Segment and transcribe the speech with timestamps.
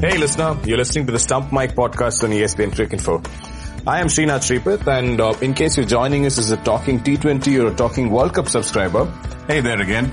[0.00, 3.86] Hey listener, you're listening to the Stump Mic podcast on ESPNcricinfo.
[3.86, 7.62] I am Srinath Sripath and uh, in case you're joining us as a talking T20
[7.62, 9.04] or a talking World Cup subscriber,
[9.46, 10.10] hey there again.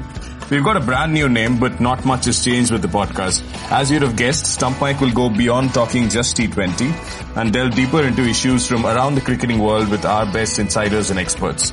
[0.50, 3.41] We've got a brand new name, but not much has changed with the podcast.
[3.71, 8.01] As you'd have guessed, Stump Mic will go beyond talking just T20 and delve deeper
[8.01, 11.71] into issues from around the cricketing world with our best insiders and experts.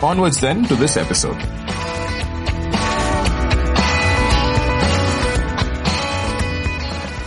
[0.00, 1.42] Onwards then to this episode.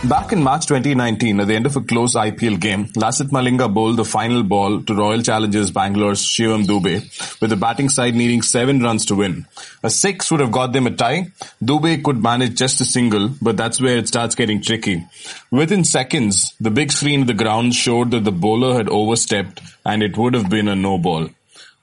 [0.04, 3.98] Back in March 2019, at the end of a close IPL game, Lasith Malinga bowled
[3.98, 8.82] the final ball to Royal Challengers Bangalore's Shivam Dube, with the batting side needing seven
[8.82, 9.46] runs to win.
[9.84, 11.30] A six would have got them a tie.
[11.62, 15.06] Dube could manage just a single, but that's where it starts getting tricky.
[15.52, 20.02] Within seconds, the big screen of the ground showed that the bowler had overstepped and
[20.02, 21.28] it would have been a no ball.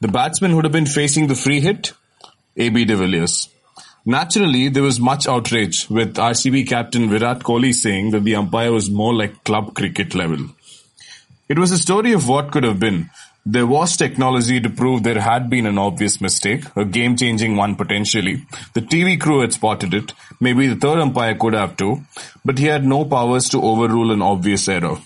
[0.01, 1.93] The batsman would have been facing the free hit,
[2.57, 3.47] AB de Villiers.
[4.09, 8.89] Naturally, there was much outrage, with RCB captain Virat Kohli saying that the umpire was
[8.89, 10.47] more like club cricket level.
[11.47, 13.11] It was a story of what could have been.
[13.45, 18.47] There was technology to prove there had been an obvious mistake, a game-changing one potentially.
[18.73, 22.01] The TV crew had spotted it, maybe the third umpire could have too,
[22.43, 24.97] but he had no powers to overrule an obvious error.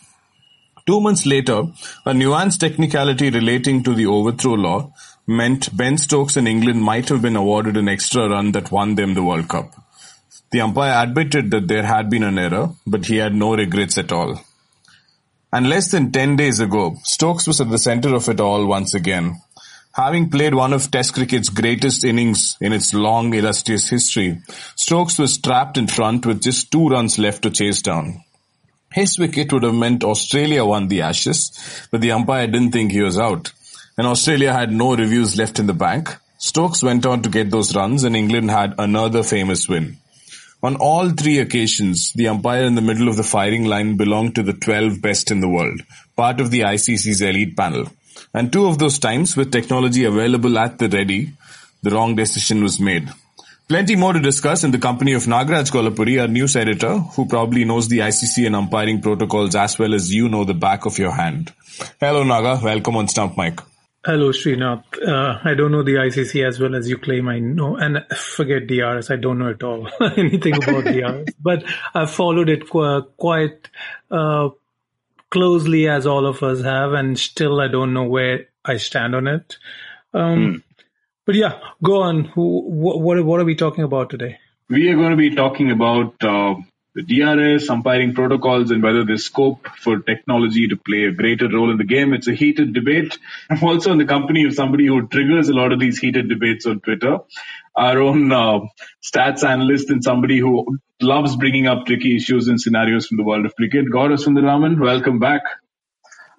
[0.86, 1.64] Two months later,
[2.06, 4.94] a nuanced technicality relating to the overthrow law
[5.26, 9.14] meant Ben Stokes and England might have been awarded an extra run that won them
[9.14, 9.74] the World Cup.
[10.52, 14.12] The umpire admitted that there had been an error, but he had no regrets at
[14.12, 14.40] all.
[15.52, 18.94] And less than 10 days ago, Stokes was at the center of it all once
[18.94, 19.40] again.
[19.94, 24.42] Having played one of Test cricket's greatest innings in its long, illustrious history,
[24.76, 28.24] Stokes was trapped in front with just two runs left to chase down.
[28.92, 33.02] His wicket would have meant Australia won the Ashes, but the umpire didn't think he
[33.02, 33.52] was out.
[33.98, 36.16] And Australia had no reviews left in the bank.
[36.38, 39.98] Stokes went on to get those runs and England had another famous win.
[40.64, 44.44] On all three occasions, the umpire in the middle of the firing line belonged to
[44.44, 45.82] the 12 best in the world,
[46.16, 47.86] part of the ICC's elite panel.
[48.34, 51.34] And two of those times, with technology available at the ready,
[51.82, 53.10] the wrong decision was made.
[53.68, 57.64] Plenty more to discuss in the company of Nagraj Gollapudi, our news editor, who probably
[57.66, 61.12] knows the ICC and umpiring protocols as well as you know the back of your
[61.12, 61.52] hand.
[62.00, 63.60] Hello Naga, welcome on Stump Mic.
[64.06, 64.84] Hello Srinath.
[65.02, 68.68] Uh, I don't know the ICC as well as you claim I know, and forget
[68.68, 69.10] DRS.
[69.10, 69.88] I don't know at all
[70.18, 73.70] anything about DRS, but I've followed it qu- quite
[74.12, 74.50] uh,
[75.30, 79.26] closely as all of us have, and still I don't know where I stand on
[79.26, 79.56] it.
[80.14, 80.64] Um, mm.
[81.26, 82.26] But yeah, go on.
[82.26, 84.38] Who, what, what are we talking about today?
[84.68, 86.56] We are going to be talking about uh,
[86.96, 91.72] the DRS, umpiring protocols, and whether there's scope for technology to play a greater role
[91.72, 92.14] in the game.
[92.14, 93.18] It's a heated debate.
[93.50, 96.66] I'm also in the company of somebody who triggers a lot of these heated debates
[96.66, 97.20] on Twitter.
[97.76, 98.60] Our own uh,
[99.04, 103.46] stats analyst and somebody who loves bringing up tricky issues and scenarios from the world
[103.46, 103.86] of cricket.
[103.88, 105.42] Gaurav Sundararaman, welcome back.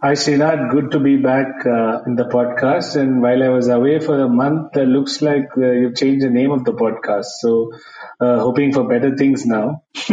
[0.05, 0.71] Hi, Srinath.
[0.71, 2.95] Good to be back uh, in the podcast.
[2.95, 6.29] And while I was away for a month, it looks like uh, you've changed the
[6.29, 7.25] name of the podcast.
[7.39, 7.73] So,
[8.21, 9.83] uh, hoping for better things now.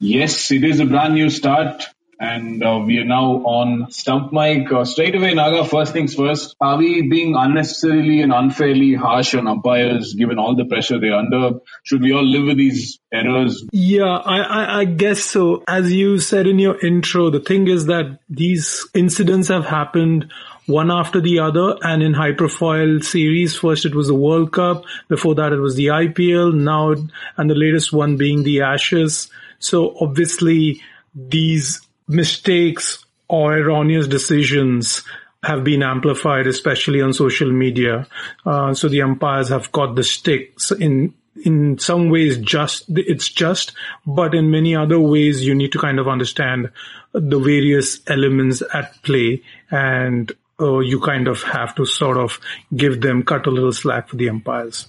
[0.00, 1.84] yes, it is a brand new start
[2.20, 4.70] and uh, we are now on Stump Mic.
[4.70, 9.48] Uh, straight away, Naga, first things first, are we being unnecessarily and unfairly harsh on
[9.48, 11.60] umpires given all the pressure they're under?
[11.82, 13.64] Should we all live with these errors?
[13.72, 15.64] Yeah, I, I, I guess so.
[15.66, 20.30] As you said in your intro, the thing is that these incidents have happened
[20.66, 23.56] one after the other and in high profile series.
[23.56, 24.84] First it was the World Cup.
[25.08, 26.52] Before that it was the IPL.
[26.54, 26.94] Now,
[27.38, 29.30] and the latest one being the Ashes.
[29.58, 30.82] So obviously
[31.14, 35.02] these mistakes or erroneous decisions
[35.42, 38.06] have been amplified, especially on social media.
[38.44, 43.72] Uh, so the umpires have got the sticks in in some ways just it's just,
[44.04, 46.70] but in many other ways you need to kind of understand
[47.12, 52.38] the various elements at play, and uh, you kind of have to sort of
[52.76, 54.86] give them cut a little slack for the umpires.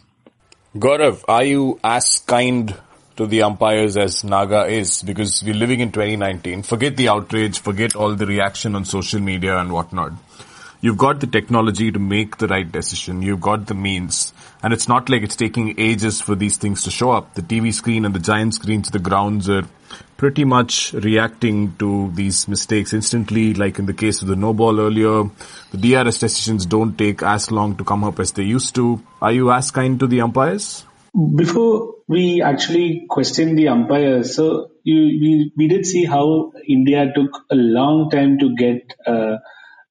[0.76, 2.75] Gaurav, are you as kind
[3.21, 6.63] to the umpires as Naga is because we're living in 2019.
[6.63, 10.13] Forget the outrage, forget all the reaction on social media and whatnot.
[10.81, 13.21] You've got the technology to make the right decision.
[13.21, 14.33] You've got the means.
[14.63, 17.35] And it's not like it's taking ages for these things to show up.
[17.35, 19.63] The TV screen and the giant screens, the grounds are
[20.18, 24.79] pretty much reacting to these mistakes instantly, like in the case of the no ball
[24.79, 25.29] earlier.
[25.71, 29.00] The DRS decisions don't take as long to come up as they used to.
[29.21, 30.85] Are you as kind to the umpires?
[31.35, 37.31] Before we actually questioned the umpires, so you, we, we did see how India took
[37.50, 39.38] a long time to get uh,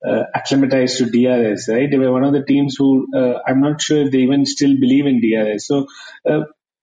[0.06, 1.90] uh, acclimatized to DRS, right?
[1.90, 4.75] They were one of the teams who uh, I'm not sure if they even still
[4.78, 5.67] believe in DRS.
[5.67, 5.87] So
[6.28, 6.40] uh,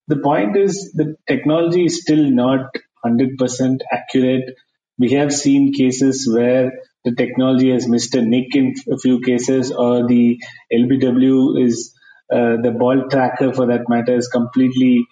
[0.07, 2.75] the point is the technology is still not
[3.05, 4.55] 100% accurate.
[4.97, 6.71] We have seen cases where
[7.05, 10.39] the technology has missed a nick in a few cases, or the
[10.73, 11.93] LBW is
[12.31, 15.05] uh, the ball tracker for that matter is completely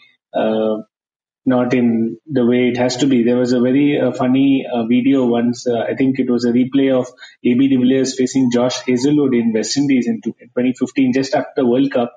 [1.46, 3.24] not in the way it has to be.
[3.24, 5.68] There was a very uh, funny uh, video once.
[5.68, 7.08] Uh, I think it was a replay of
[7.44, 11.92] AB de Villiers facing Josh Hazlewood in West Indies in 2015, just after the World
[11.92, 12.12] Cup.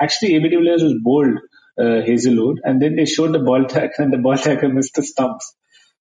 [0.00, 1.38] Actually, AB de Villiers was bowled
[1.78, 5.02] uh, Hazlewood, and then they showed the ball tracker, and the ball tracker missed the
[5.02, 5.54] stumps.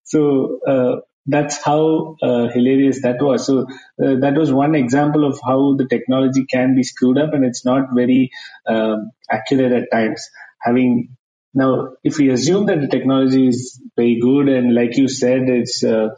[0.03, 3.45] So uh, that's how uh, hilarious that was.
[3.45, 7.45] So uh, that was one example of how the technology can be screwed up, and
[7.45, 8.29] it's not very
[8.67, 10.29] um, accurate at times.
[10.61, 11.15] Having
[11.53, 15.83] now, if we assume that the technology is very good, and like you said, it's
[15.83, 16.09] uh,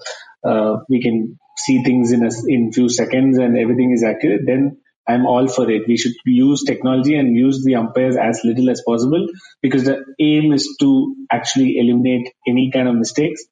[0.44, 4.78] uh we can see things in a in few seconds, and everything is accurate, then
[5.08, 5.84] I'm all for it.
[5.88, 9.28] We should use technology and use the umpires as little as possible
[9.62, 13.44] because the aim is to actually eliminate any kind of mistakes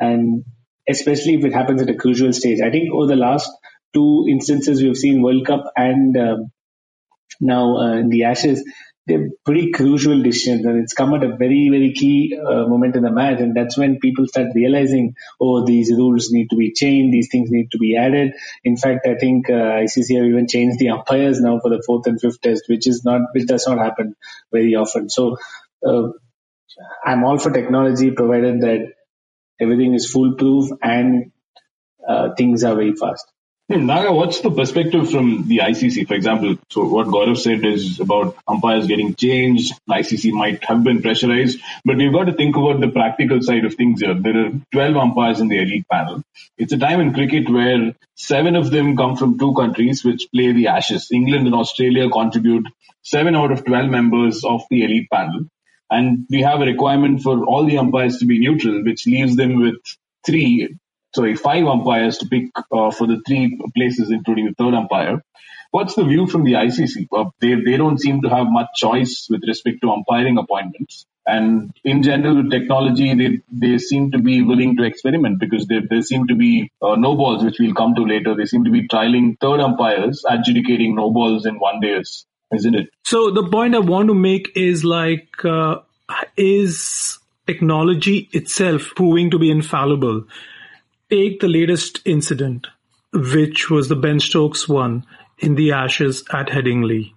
[0.00, 0.44] and
[0.88, 2.60] especially if it happens at a crucial stage.
[2.60, 3.50] I think over the last
[3.94, 6.50] two instances we've seen World Cup and um,
[7.40, 8.64] now uh, in the Ashes,
[9.06, 13.04] they're pretty crucial decisions and it's come at a very, very key uh, moment in
[13.04, 13.40] the match.
[13.40, 17.14] And that's when people start realizing, oh, these rules need to be changed.
[17.14, 18.32] These things need to be added.
[18.64, 19.52] In fact, I think uh,
[19.84, 23.04] ICC have even changed the umpires now for the fourth and fifth test, which is
[23.04, 24.16] not, which does not happen
[24.52, 25.08] very often.
[25.08, 25.36] So,
[25.86, 26.08] uh,
[27.04, 28.92] I'm all for technology provided that
[29.60, 31.32] everything is foolproof and
[32.08, 33.26] uh, things are very fast.
[33.68, 36.06] Naga, what's the perspective from the ICC?
[36.06, 39.74] For example, so what Gaurav said is about umpires getting changed.
[39.88, 43.64] The ICC might have been pressurized, but we've got to think about the practical side
[43.64, 44.14] of things here.
[44.14, 46.22] There are 12 umpires in the elite panel.
[46.56, 50.52] It's a time in cricket where seven of them come from two countries which play
[50.52, 51.08] the Ashes.
[51.12, 52.68] England and Australia contribute
[53.02, 55.46] seven out of 12 members of the elite panel.
[55.90, 59.60] And we have a requirement for all the umpires to be neutral, which leaves them
[59.60, 59.76] with
[60.24, 60.76] three,
[61.16, 65.22] sorry, five umpires to pick uh, for the three places, including the third umpire.
[65.72, 67.08] What's the view from the ICC?
[67.12, 71.06] Uh, they, they don't seem to have much choice with respect to umpiring appointments.
[71.26, 75.82] And in general, with technology, they, they seem to be willing to experiment because there,
[75.90, 78.36] there seem to be uh, no balls, which we'll come to later.
[78.36, 82.90] They seem to be trialing third umpires, adjudicating no balls in one days isn't it?
[83.04, 85.78] So the point I want to make is like, uh,
[86.36, 90.24] is technology itself proving to be infallible?
[91.08, 92.66] Take the latest incident,
[93.12, 95.06] which was the Ben Stokes one
[95.38, 97.12] in the Ashes at Headingley.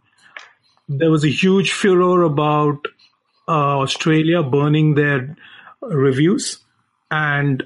[0.87, 2.87] There was a huge furor about
[3.47, 5.35] uh, Australia burning their
[5.81, 6.59] reviews
[7.09, 7.63] and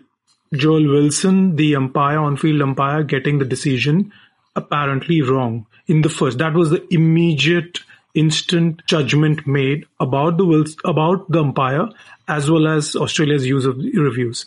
[0.53, 4.13] Joel Wilson, the umpire, on-field umpire, getting the decision
[4.55, 6.37] apparently wrong in the first.
[6.37, 7.79] That was the immediate
[8.13, 11.89] instant judgment made about the about the umpire
[12.27, 14.45] as well as Australia's use of reviews.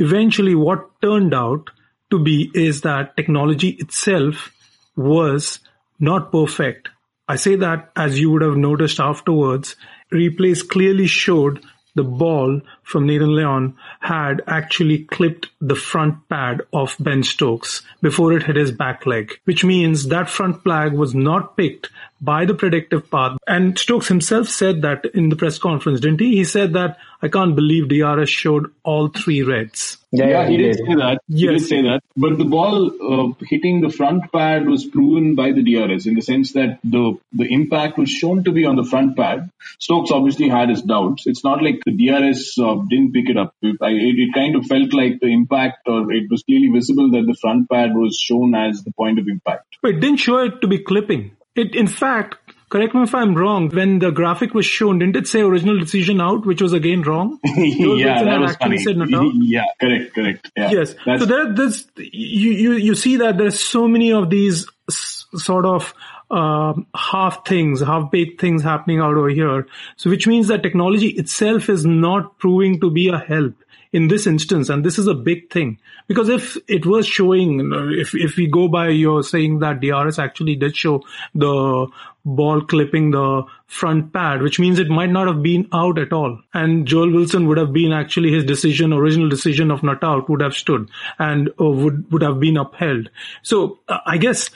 [0.00, 1.70] Eventually, what turned out
[2.10, 4.50] to be is that technology itself
[4.96, 5.60] was
[5.98, 6.88] not perfect.
[7.28, 9.76] I say that as you would have noticed afterwards,
[10.10, 11.62] replays clearly showed
[11.94, 18.32] the ball from Nathan Lyon had actually clipped the front pad of Ben Stokes before
[18.32, 21.88] it hit his back leg, which means that front flag was not picked
[22.20, 23.38] by the predictive path.
[23.46, 26.36] And Stokes himself said that in the press conference, didn't he?
[26.36, 29.98] He said that I can't believe DRS showed all three reds.
[30.12, 31.18] Yeah, yeah he, did, say that.
[31.28, 31.40] Yes.
[31.40, 32.00] He did say that.
[32.16, 36.22] But the ball uh, hitting the front pad was proven by the DRS in the
[36.22, 39.50] sense that the the impact was shown to be on the front pad.
[39.78, 41.26] Stokes obviously had his doubts.
[41.26, 43.54] It's not like the DRS uh, didn't pick it up.
[43.62, 47.24] It, it, it kind of felt like the impact, or it was clearly visible that
[47.26, 49.76] the front pad was shown as the point of impact.
[49.82, 51.36] But it didn't show it to be clipping.
[51.56, 52.36] It, in fact,
[52.70, 56.20] correct me if I'm wrong, when the graphic was shown, didn't it say original decision
[56.20, 57.38] out, which was again wrong?
[57.44, 58.78] yeah, that was funny.
[59.42, 60.50] yeah, correct, correct.
[60.56, 60.94] Yeah, yes.
[61.04, 61.20] That's...
[61.22, 65.66] So there, there's, you, you, you see that there's so many of these s- sort
[65.66, 65.92] of
[66.30, 69.66] uh, half things, half baked things happening out over here.
[69.96, 73.54] So which means that technology itself is not proving to be a help
[73.92, 78.14] in this instance, and this is a big thing because if it was showing, if
[78.14, 81.02] if we go by your saying that DRS actually did show
[81.34, 81.88] the
[82.24, 86.38] ball clipping the front pad, which means it might not have been out at all,
[86.54, 90.42] and Joel Wilson would have been actually his decision, original decision of not out, would
[90.42, 93.10] have stood and uh, would would have been upheld.
[93.42, 94.50] So uh, I guess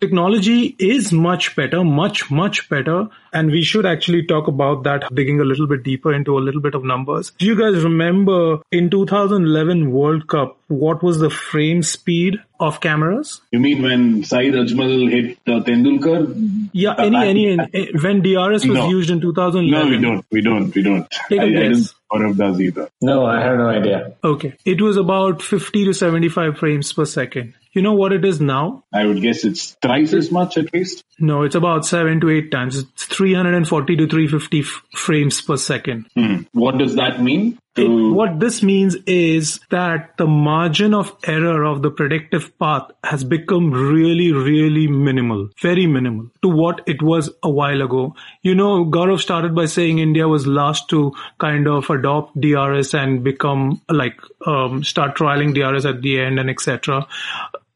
[0.00, 3.08] technology is much better, much, much better.
[3.32, 6.60] And we should actually talk about that, digging a little bit deeper into a little
[6.60, 7.30] bit of numbers.
[7.38, 13.40] Do you guys remember in 2011 World Cup, what was the frame speed of cameras?
[13.52, 16.70] You mean when Saeed Ajmal hit uh, Tendulkar?
[16.72, 18.88] Yeah, any, any, any, when DRS was no.
[18.88, 19.70] used in 2011.
[19.70, 21.10] No, we don't, we don't, we don't.
[21.28, 21.94] Take a I, guess.
[22.12, 22.88] Gaurav does either.
[23.00, 24.14] No, I have no idea.
[24.24, 24.54] Okay.
[24.64, 27.54] It was about 50 to 75 frames per second.
[27.72, 28.82] You know what it is now?
[28.92, 31.04] I would guess it's thrice as much at least.
[31.20, 32.76] No, it's about seven to eight times.
[32.78, 36.06] It's 340 to 350 f- frames per second.
[36.16, 36.42] Hmm.
[36.52, 37.58] What does that mean?
[37.80, 42.90] It, To- what this means is that the margin of error of the predictive path
[43.04, 48.14] has become really, really minimal, very minimal to what it was a while ago.
[48.42, 53.24] You know, Gaurav started by saying India was last to kind of adopt DRS and
[53.24, 57.06] become like, um, start trialing DRS at the end and etc.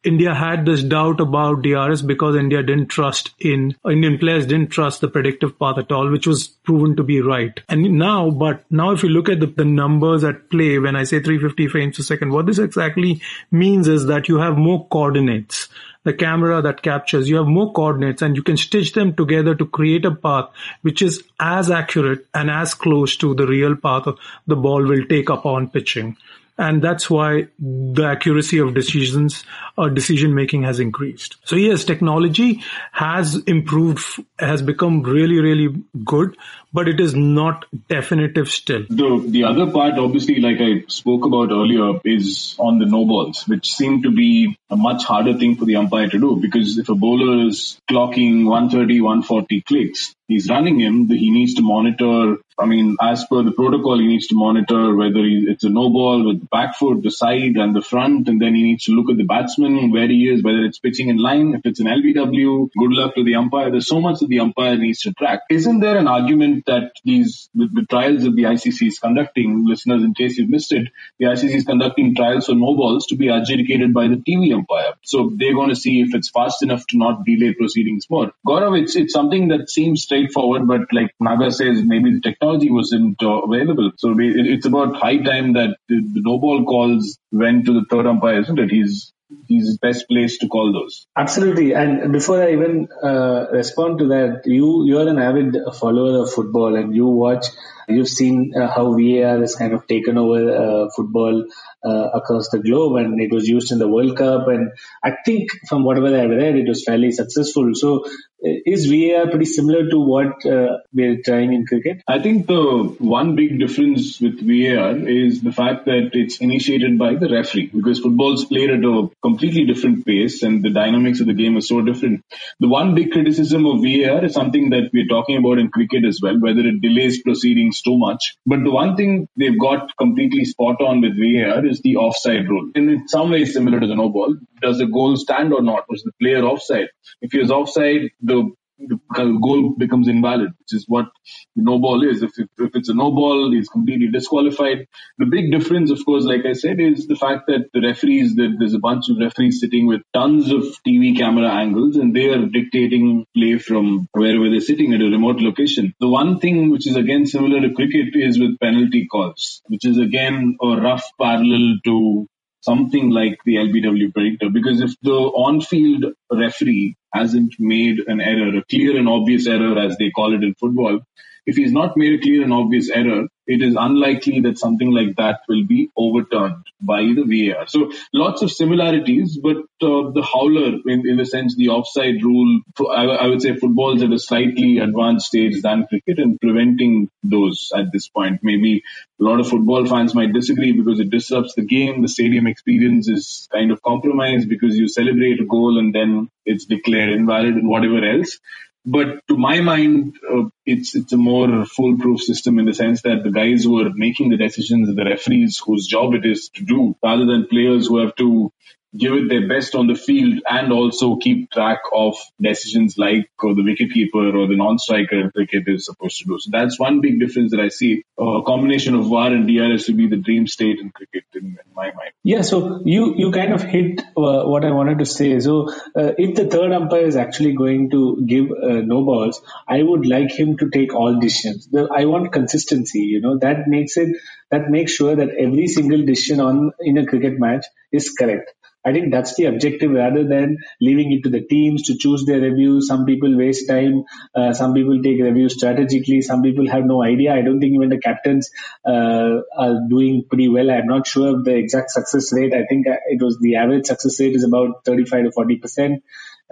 [0.05, 5.01] India had this doubt about DRS because India didn't trust in Indian players didn't trust
[5.01, 7.61] the predictive path at all, which was proven to be right.
[7.71, 11.05] And now, but now if you look at the, the numbers at play, when I
[11.05, 15.69] say 350 frames per second, what this exactly means is that you have more coordinates.
[16.03, 19.65] The camera that captures, you have more coordinates and you can stitch them together to
[19.65, 20.51] create a path
[20.83, 24.07] which is as accurate and as close to the real path
[24.47, 26.15] the ball will take upon pitching
[26.57, 29.45] and that's why the accuracy of decisions
[29.77, 31.37] uh, or decision making has increased.
[31.45, 34.05] So yes, technology has improved,
[34.39, 36.37] has become really, really good,
[36.73, 38.85] but it is not definitive still.
[38.89, 43.47] The the other part, obviously, like I spoke about earlier, is on the no balls,
[43.49, 46.89] which seem to be a much harder thing for the umpire to do because if
[46.89, 52.39] a bowler is clocking 130, 140 clicks, he's running him, he needs to monitor.
[52.57, 55.91] I mean, as per the protocol, he needs to monitor whether he, it's a no
[55.91, 58.93] ball with the back foot, the side, and the front, and then he needs to
[58.93, 61.87] look at the batsman where he is, whether it's pitching in line, if it's an
[61.87, 62.71] LBW.
[62.79, 63.73] Good luck to the umpire.
[63.73, 65.41] There's so much that the umpire needs to track.
[65.51, 70.05] Isn't there an argument that these the, the trials that the ICC is conducting, listeners,
[70.05, 73.29] in case you've missed it, the ICC is conducting trials for no balls to be
[73.29, 74.93] adjudicated by the TV umpire.
[75.03, 78.33] So they're going to see if it's fast enough to not delay proceedings more.
[78.47, 83.23] Gaurav, it's it's something that seems straightforward, but like Naga says, maybe the technology wasn't
[83.23, 83.91] uh, available.
[83.97, 87.73] So we, it, it's about high time that the, the no ball calls went to
[87.75, 88.71] the third umpire, isn't it?
[88.71, 89.13] He's
[89.49, 91.07] he's best placed to call those.
[91.17, 91.75] Absolutely.
[91.75, 96.77] And before I even uh, respond to that, you you're an avid follower of football,
[96.77, 97.47] and you watch.
[97.87, 101.45] You've seen uh, how VAR has kind of taken over uh, football
[101.85, 104.49] uh, across the globe, and it was used in the World Cup.
[104.49, 104.73] And
[105.03, 107.73] I think, from whatever I've read, it was fairly successful.
[107.75, 108.07] So,
[108.45, 112.03] is VAR pretty similar to what uh, we're trying in cricket?
[112.07, 117.15] I think the one big difference with VAR is the fact that it's initiated by
[117.15, 121.35] the referee because football's played at a completely different pace and the dynamics of the
[121.35, 122.25] game are so different.
[122.61, 126.21] The one big criticism of VAR is something that we're talking about in cricket as
[126.23, 128.37] well, whether it delays proceedings too much.
[128.45, 132.71] But the one thing they've got completely spot on with VAR is the offside rule.
[132.75, 134.37] And in some ways similar to the no ball.
[134.61, 135.85] Does the goal stand or not?
[135.89, 136.89] Was the player offside?
[137.21, 138.34] If he was offside, the
[138.79, 141.07] the goal becomes invalid, which is what
[141.55, 142.23] the no ball is.
[142.23, 144.87] If, if, if it's a no ball, he's completely disqualified.
[145.19, 148.57] The big difference, of course, like I said, is the fact that the referees, that
[148.59, 152.47] there's a bunch of referees sitting with tons of TV camera angles and they are
[152.47, 155.95] dictating play from wherever they're sitting at a remote location.
[156.01, 159.99] The one thing which is again similar to cricket is with penalty calls, which is
[159.99, 162.27] again a rough parallel to
[162.65, 164.49] something like the LBW predictor.
[164.51, 169.97] Because if the on-field referee hasn't made an error, a clear and obvious error, as
[169.99, 171.01] they call it in football,
[171.47, 175.17] if he's not made a clear and obvious error, it is unlikely that something like
[175.17, 177.67] that will be overturned by the VAR.
[177.67, 182.61] So lots of similarities, but uh, the howler, in, in the sense the offside rule,
[182.91, 187.11] I, I would say football is at a slightly advanced stage than cricket and preventing
[187.23, 188.41] those at this point.
[188.43, 188.83] Maybe
[189.21, 192.03] a lot of football fans might disagree because it disrupts the game.
[192.03, 196.65] The stadium experience is kind of compromised because you celebrate a goal and then it's
[196.67, 198.39] declared invalid and whatever else.
[198.85, 203.23] But to my mind, uh, it's it's a more foolproof system in the sense that
[203.25, 206.97] the guys who are making the decisions, the referees whose job it is to do,
[207.03, 208.53] rather than players who have to
[208.97, 213.49] give it their best on the field and also keep track of decisions like uh,
[213.49, 216.39] the wicketkeeper or the non-striker cricket is supposed to do.
[216.39, 218.05] So that's one big difference that I see.
[218.19, 221.47] Uh, a combination of VAR and DRS would be the dream state in cricket in,
[221.47, 222.13] in my mind.
[222.23, 225.41] Yeah, so you, you kind of hit uh, what I wanted to say.
[225.41, 229.83] So uh, if the third umpire is actually going to give uh, no balls, I
[229.83, 231.69] would like him to take all decisions.
[231.75, 234.17] I want consistency, you know, that makes it,
[234.51, 238.53] that makes sure that every single decision on in a cricket match is correct.
[238.87, 242.41] I think that's the objective rather than leaving it to the teams to choose their
[242.41, 242.87] reviews.
[242.87, 244.05] Some people waste time.
[244.35, 246.21] Uh, some people take reviews strategically.
[246.21, 247.33] Some people have no idea.
[247.35, 248.51] I don't think even the captains
[248.87, 250.71] uh, are doing pretty well.
[250.71, 252.53] I'm not sure of the exact success rate.
[252.53, 256.03] I think it was the average success rate is about 35 to 40 percent.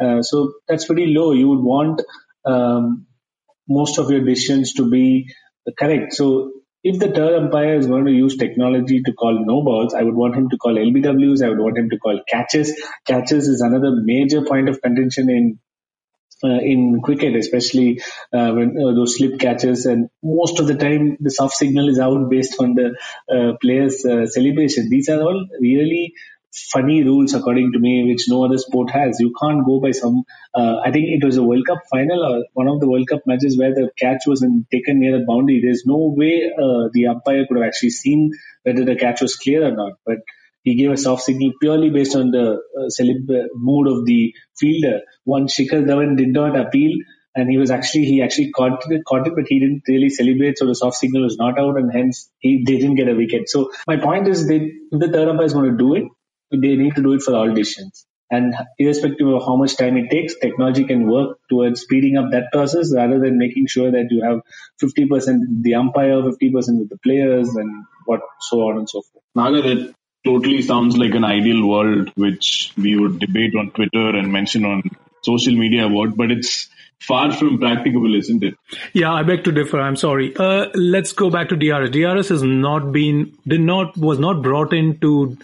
[0.01, 1.33] Uh, so that's pretty low.
[1.33, 2.01] You would want
[2.47, 3.07] um,
[3.69, 5.29] most of your decisions to be
[5.79, 6.15] correct.
[6.15, 6.53] So
[6.85, 10.15] if the third umpire is going to use technology to call no balls, I would
[10.15, 11.45] want him to call LBWs.
[11.45, 12.73] I would want him to call catches.
[13.07, 15.59] Catches is another major point of contention in
[16.45, 18.01] uh, in cricket, especially
[18.33, 22.01] uh, when uh, those slip catches, and most of the time the soft signal is
[22.01, 22.97] out based on the
[23.33, 24.89] uh, player's uh, celebration.
[24.91, 26.15] These are all really
[26.73, 29.19] funny rules according to me, which no other sport has.
[29.21, 30.25] You can't go by some.
[30.55, 33.23] Uh, I think it was a World Cup final or one of the World Cup
[33.27, 35.61] matches where the catch was in, taken near the boundary.
[35.63, 38.33] There's no way uh, the umpire could have actually seen
[38.63, 39.95] whether the catch was clear or not.
[40.05, 40.19] But
[40.63, 45.01] he gave a soft signal purely based on the uh, uh, mood of the fielder.
[45.25, 46.97] One Shikhar Dhawan did not appeal.
[47.35, 50.59] And he was actually he actually caught it, caught it, but he didn't really celebrate.
[50.59, 53.49] So the soft signal was not out, and hence he they didn't get a wicket.
[53.49, 56.03] So my point is, they, the third umpire is going to do it,
[56.53, 58.07] they need to do it for all decisions.
[58.31, 62.51] And irrespective of how much time it takes, technology can work towards speeding up that
[62.51, 64.41] process rather than making sure that you have
[64.83, 66.33] 50% the umpire, 50%
[66.79, 69.23] with the players, and what so on and so forth.
[69.35, 69.95] Naga, that
[70.25, 74.83] totally sounds like an ideal world which we would debate on Twitter and mention on
[75.23, 76.69] social media about, but it's
[77.03, 78.55] far from practicable, isn't it?
[78.93, 79.81] Yeah, I beg to differ.
[79.81, 80.35] I'm sorry.
[80.37, 81.91] Uh, let's go back to DRS.
[81.91, 85.37] DRS has not been, did not, was not brought in to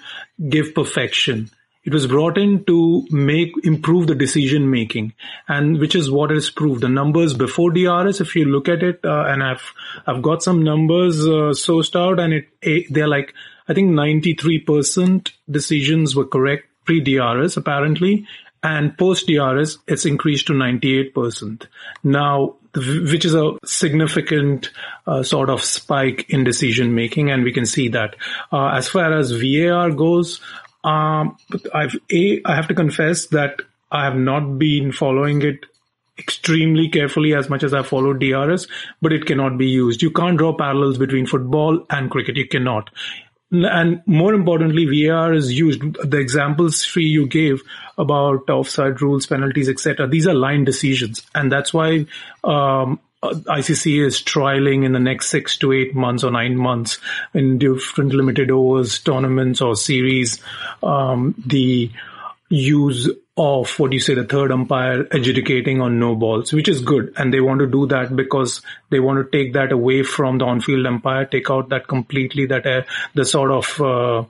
[0.49, 1.50] give perfection.
[1.85, 5.15] It was brought in to make, improve the decision making
[5.49, 6.83] and which is what is proved.
[6.83, 9.73] The numbers before DRS, if you look at it, uh, and I've,
[10.07, 13.33] I've got some numbers, uh, sourced out and it, they're like,
[13.69, 18.27] I think 93% decisions were correct pre-DRS apparently
[18.62, 21.67] and post DRS, it's increased to 98%.
[22.03, 24.71] Now, which is a significant
[25.07, 28.17] uh, sort of spike in decision making, and we can see that.
[28.53, 30.41] Uh, as far as VAR goes,
[30.85, 31.37] um,
[31.75, 33.61] I've a I have to confess that
[33.91, 35.67] I have not been following it
[36.19, 38.67] extremely carefully as much as I followed DRS,
[39.00, 40.03] but it cannot be used.
[40.03, 42.37] You can't draw parallels between football and cricket.
[42.37, 42.91] You cannot
[43.50, 45.80] and more importantly, VAR is used.
[45.80, 47.63] The examples Sri you gave
[47.97, 50.06] about offside rules, penalties, etc.
[50.06, 52.06] These are line decisions, and that's why
[52.45, 56.99] um, ICC is trialing in the next six to eight months or nine months
[57.34, 60.41] in different limited overs tournaments or series
[60.82, 61.91] um, the
[62.49, 67.15] use of what you say the third umpire adjudicating on no balls, which is good.
[67.17, 70.45] And they want to do that because they want to take that away from the
[70.45, 72.83] on-field umpire, take out that completely that uh,
[73.15, 74.25] the sort of uh,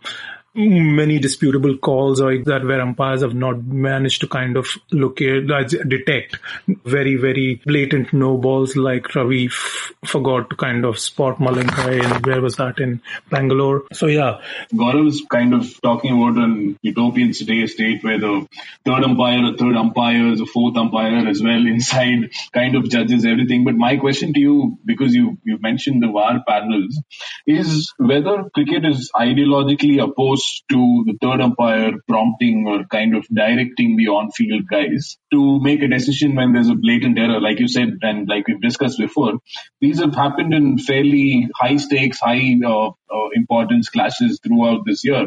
[0.59, 5.47] many disputable calls or that where umpires have not managed to kind of locate,
[5.89, 6.39] detect
[6.85, 12.23] very, very blatant no balls like Ravi f- forgot to kind of spot Malinga in,
[12.23, 13.85] where was that in Bangalore?
[13.93, 14.41] So yeah.
[14.75, 18.47] Gaurav's kind of talking about an utopian state, where the
[18.85, 23.65] third umpire, a third umpire, a fourth umpire as well inside kind of judges everything.
[23.65, 27.01] But my question to you, because you, you mentioned the VAR panels,
[27.47, 33.97] is whether cricket is ideologically opposed to the third umpire prompting or kind of directing
[33.97, 37.99] the on-field guys to make a decision when there's a blatant error, like you said,
[38.03, 39.35] and like we've discussed before.
[39.81, 45.27] These have happened in fairly high stakes, high uh, uh, importance clashes throughout this year.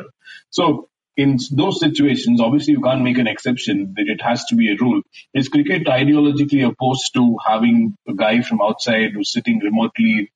[0.50, 4.72] So in those situations, obviously you can't make an exception that it has to be
[4.72, 5.02] a rule.
[5.34, 10.32] Is cricket ideologically opposed to having a guy from outside who's sitting remotely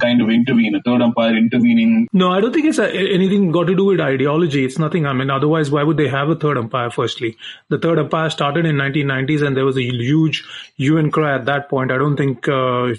[0.00, 2.06] kind of intervene, a third umpire intervening?
[2.12, 4.64] No, I don't think it's anything got to do with ideology.
[4.64, 5.04] It's nothing.
[5.04, 6.90] I mean, otherwise, why would they have a third umpire?
[6.90, 7.36] Firstly,
[7.68, 10.44] the third umpire started in 1990s, and there was a huge
[10.76, 11.90] UN cry at that point.
[11.90, 12.94] I don't think uh,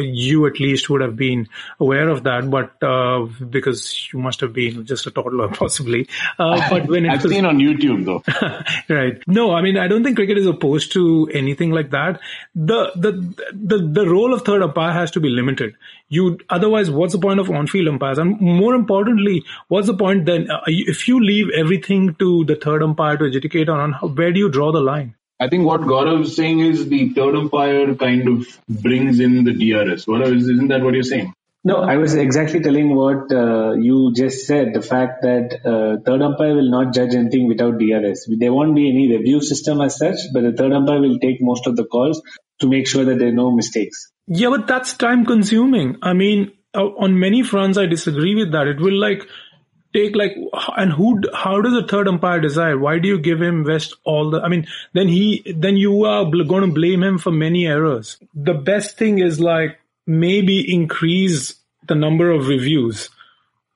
[0.00, 4.52] you at least would have been aware of that, but uh, because you must have
[4.52, 6.08] been just a toddler, possibly.
[6.38, 8.22] Uh, but when I've was, seen on YouTube though,
[8.94, 9.22] right?
[9.26, 12.20] No, I mean I don't think cricket is opposed to anything like that.
[12.54, 13.12] The the
[13.52, 15.74] the the role of third umpire has to be limited.
[16.08, 18.18] You otherwise, what's the point of on-field umpires?
[18.18, 20.50] And more importantly, what's the point then?
[20.50, 24.48] Uh, if you leave everything to the third umpire to adjudicate on, where do you
[24.48, 25.14] draw the line?
[25.40, 29.52] I think what Gaurav is saying is the third umpire kind of brings in the
[29.52, 30.04] DRS.
[30.04, 31.32] Gaurav, isn't that what you're saying?
[31.62, 34.72] No, I was exactly telling what uh, you just said.
[34.74, 38.28] The fact that uh, third umpire will not judge anything without DRS.
[38.38, 41.66] There won't be any review system as such, but the third umpire will take most
[41.66, 42.22] of the calls
[42.60, 44.10] to make sure that there are no mistakes.
[44.26, 45.96] Yeah, but that's time consuming.
[46.02, 48.66] I mean, uh, on many fronts, I disagree with that.
[48.66, 49.26] It will like
[49.92, 50.36] take like
[50.76, 52.76] and who how does a third umpire decide?
[52.76, 56.24] Why do you give him west all the i mean then he then you are
[56.24, 58.18] going to blame him for many errors.
[58.34, 61.54] The best thing is like maybe increase
[61.86, 63.10] the number of reviews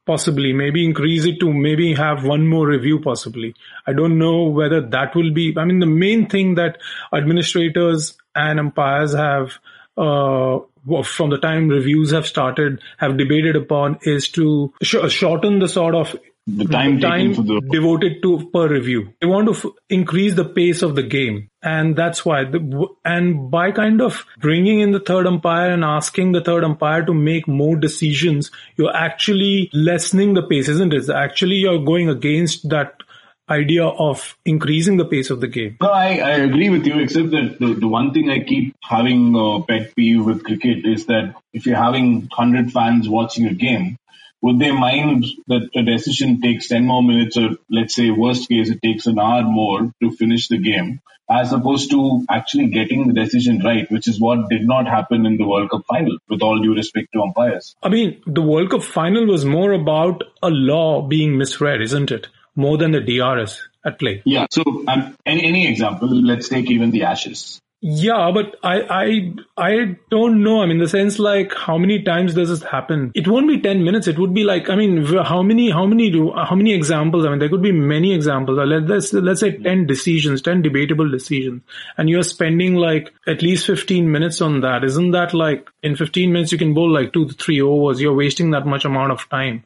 [0.06, 0.52] possibly.
[0.52, 3.54] Maybe increase it to maybe have one more review possibly.
[3.86, 6.78] I don't know whether that will be i mean the main thing that
[7.12, 9.58] administrators and umpires have
[9.96, 10.58] uh,
[11.04, 15.94] from the time reviews have started, have debated upon is to sh- shorten the sort
[15.94, 16.16] of
[16.46, 19.08] the time, time the- devoted to per review.
[19.20, 21.48] They want to f- increase the pace of the game.
[21.62, 26.32] And that's why the, and by kind of bringing in the third umpire and asking
[26.32, 31.08] the third umpire to make more decisions, you're actually lessening the pace, isn't it?
[31.08, 33.02] Actually, you're going against that
[33.48, 35.76] idea of increasing the pace of the game.
[35.80, 39.34] No, I, I agree with you, except that the, the one thing I keep having
[39.36, 43.96] a pet peeve with cricket is that if you're having 100 fans watching a game,
[44.40, 48.68] would they mind that a decision takes 10 more minutes or let's say worst case
[48.68, 53.14] it takes an hour more to finish the game as opposed to actually getting the
[53.14, 56.60] decision right, which is what did not happen in the World Cup final with all
[56.60, 57.74] due respect to umpires.
[57.82, 62.26] I mean, the World Cup final was more about a law being misread, isn't it?
[62.56, 64.22] More than the DRS at play.
[64.24, 64.46] Yeah.
[64.50, 67.60] So um, any, any example, let's take even the Ashes.
[67.86, 70.62] Yeah, but I, I, I don't know.
[70.62, 73.12] I mean, the sense like how many times does this happen?
[73.14, 74.06] It won't be 10 minutes.
[74.06, 77.26] It would be like, I mean, how many, how many do, how many examples?
[77.26, 78.58] I mean, there could be many examples.
[78.58, 81.60] Let's, let's say 10 decisions, 10 debatable decisions.
[81.98, 84.82] And you're spending like at least 15 minutes on that.
[84.82, 88.00] Isn't that like in 15 minutes you can bowl like two to three overs?
[88.00, 89.62] You're wasting that much amount of time.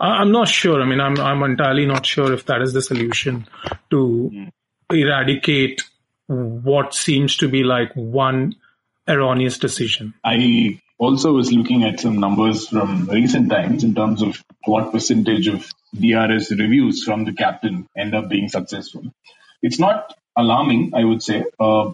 [0.00, 0.80] I'm not sure.
[0.80, 3.46] I mean, I'm, I'm entirely not sure if that is the solution
[3.90, 4.94] to hmm.
[4.94, 5.82] eradicate
[6.26, 8.54] what seems to be like one
[9.08, 10.14] erroneous decision.
[10.24, 15.48] I also was looking at some numbers from recent times in terms of what percentage
[15.48, 19.02] of DRS reviews from the captain end up being successful.
[19.62, 21.44] It's not alarming, I would say.
[21.60, 21.92] Uh,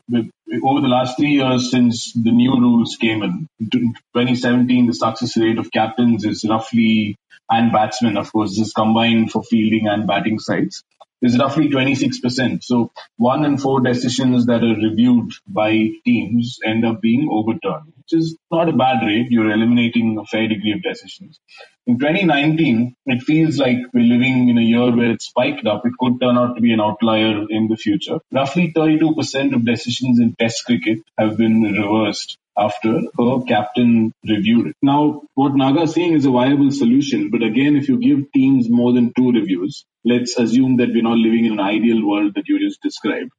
[0.62, 3.68] over the last three years since the new rules came in, in
[4.14, 7.16] 2017, the success rate of captains is roughly,
[7.50, 10.84] and batsmen, of course, is combined for fielding and batting sides
[11.22, 12.62] is roughly 26%.
[12.62, 18.12] So one in four decisions that are reviewed by teams end up being overturned, which
[18.12, 19.28] is not a bad rate.
[19.30, 21.40] You're eliminating a fair degree of decisions.
[21.86, 25.84] In 2019, it feels like we're living in a year where it's spiked up.
[25.84, 28.18] It could turn out to be an outlier in the future.
[28.32, 34.76] Roughly 32% of decisions in test cricket have been reversed after a captain reviewed it.
[34.82, 38.70] Now, what Naga is saying is a viable solution, but again, if you give teams
[38.70, 42.48] more than two reviews, let's assume that we're not living in an ideal world that
[42.48, 43.30] you just described.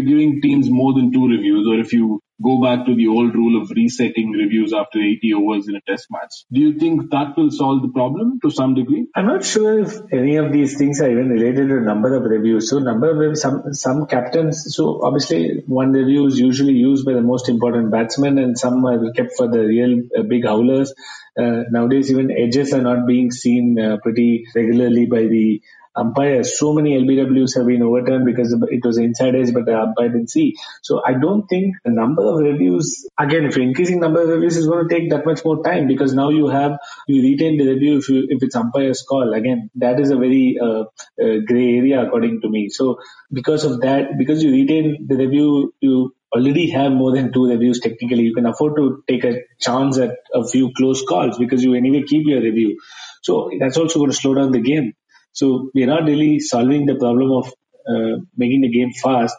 [0.00, 3.60] Giving teams more than two reviews, or if you go back to the old rule
[3.60, 6.44] of resetting reviews after 80 overs in a test match.
[6.52, 9.06] Do you think that will solve the problem to some degree?
[9.14, 12.68] I'm not sure if any of these things are even related to number of reviews.
[12.68, 17.12] So number of reviews, some, some captains, so obviously one review is usually used by
[17.12, 20.92] the most important batsmen and some are kept for the real uh, big howlers.
[21.38, 25.60] Uh, nowadays even edges are not being seen uh, pretty regularly by the
[25.96, 26.58] umpires.
[26.58, 30.30] So many LBWs have been overturned because it was inside edge, but the umpire didn't
[30.30, 30.54] see.
[30.82, 34.56] So I don't think the number of reviews, again, if you're increasing number of reviews
[34.56, 37.68] is going to take that much more time because now you have, you retain the
[37.72, 39.32] review if you, if it's umpire's call.
[39.32, 40.84] Again, that is a very uh,
[41.22, 42.68] uh, gray area according to me.
[42.68, 42.98] So
[43.32, 47.80] because of that, because you retain the review, you already have more than two reviews
[47.80, 48.22] technically.
[48.22, 52.02] You can afford to take a chance at a few close calls because you anyway
[52.02, 52.80] keep your review.
[53.22, 54.94] So that's also going to slow down the game.
[55.34, 57.52] So we are not really solving the problem of
[57.88, 59.36] uh, making the game fast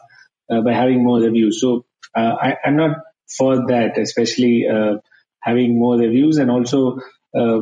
[0.50, 1.60] uh, by having more reviews.
[1.60, 2.98] So uh, I, am not
[3.36, 4.96] for that, especially uh,
[5.40, 7.00] having more reviews and also
[7.36, 7.60] uh,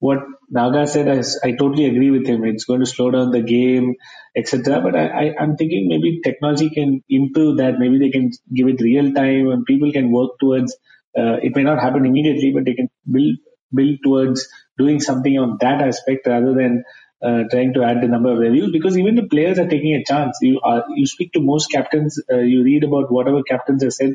[0.00, 0.18] what
[0.50, 2.44] Naga said, I, I, totally agree with him.
[2.44, 3.94] It's going to slow down the game,
[4.36, 4.80] etc.
[4.80, 7.78] But I, am thinking maybe technology can improve that.
[7.78, 10.74] Maybe they can give it real time and people can work towards.
[11.16, 13.36] Uh, it may not happen immediately, but they can build
[13.74, 16.84] build towards doing something on that aspect rather than
[17.22, 20.04] uh, trying to add the number of reviews because even the players are taking a
[20.04, 20.38] chance.
[20.42, 24.14] You are, you speak to most captains, uh, you read about whatever captains have said.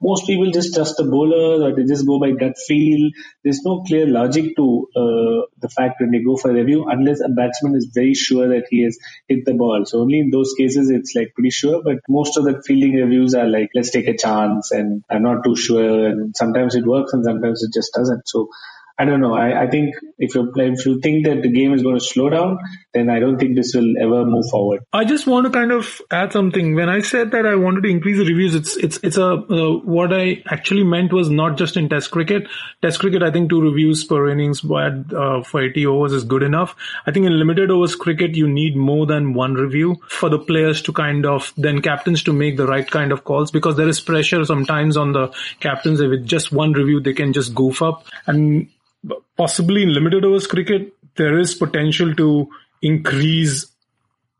[0.00, 3.10] Most people just trust the bowler or they just go by gut feel.
[3.42, 7.28] There's no clear logic to uh, the fact when they go for review unless a
[7.28, 9.84] batsman is very sure that he has hit the ball.
[9.86, 11.82] So only in those cases it's like pretty sure.
[11.82, 15.42] But most of the fielding reviews are like let's take a chance and I'm not
[15.44, 16.06] too sure.
[16.06, 18.28] And sometimes it works and sometimes it just doesn't.
[18.28, 18.50] So
[19.00, 19.34] I don't know.
[19.34, 22.30] I, I think if you if you think that the game is going to slow
[22.30, 22.58] down,
[22.92, 24.82] then I don't think this will ever move forward.
[24.92, 26.74] I just want to kind of add something.
[26.74, 29.74] When I said that I wanted to increase the reviews, it's it's it's a uh,
[29.84, 32.48] what I actually meant was not just in Test cricket.
[32.82, 36.74] Test cricket, I think two reviews per innings uh, for 80 overs is good enough.
[37.06, 40.82] I think in limited overs cricket, you need more than one review for the players
[40.82, 44.00] to kind of then captains to make the right kind of calls because there is
[44.00, 46.00] pressure sometimes on the captains.
[46.00, 48.68] If With just one review, they can just goof up and
[49.36, 52.48] possibly in limited overs cricket, there is potential to
[52.82, 53.66] increase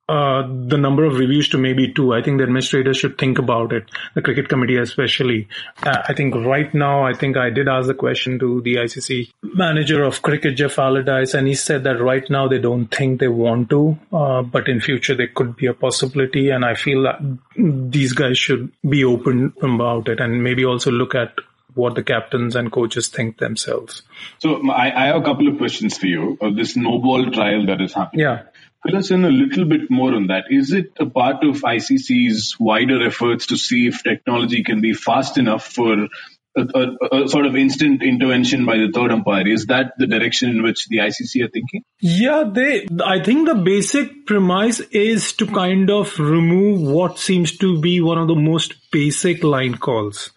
[0.08, 2.14] uh, the number of reviews to maybe two.
[2.14, 3.84] I think the administrators should think about it.
[4.14, 5.48] The cricket committee, especially.
[5.82, 9.30] Uh, I think right now, I think I did ask the question to the ICC
[9.42, 13.28] manager of cricket, Geoff Allardice, and he said that right now they don't think they
[13.28, 16.48] want to, uh, but in future there could be a possibility.
[16.48, 17.20] And I feel that
[17.56, 21.34] these guys should be open about it and maybe also look at
[21.78, 24.02] what the captains and coaches think themselves.
[24.38, 26.36] So I, I have a couple of questions for you.
[26.40, 28.24] Uh, this no ball trial that is happening.
[28.24, 28.42] Yeah.
[28.84, 30.44] Fill us in a little bit more on that.
[30.50, 35.38] Is it a part of ICC's wider efforts to see if technology can be fast
[35.38, 36.08] enough for
[36.58, 39.46] a, a, a, sort of instant intervention by the third umpire.
[39.46, 41.84] Is that the direction in which the ICC are thinking?
[42.00, 42.88] Yeah, they.
[43.04, 48.18] I think the basic premise is to kind of remove what seems to be one
[48.18, 50.30] of the most basic line calls,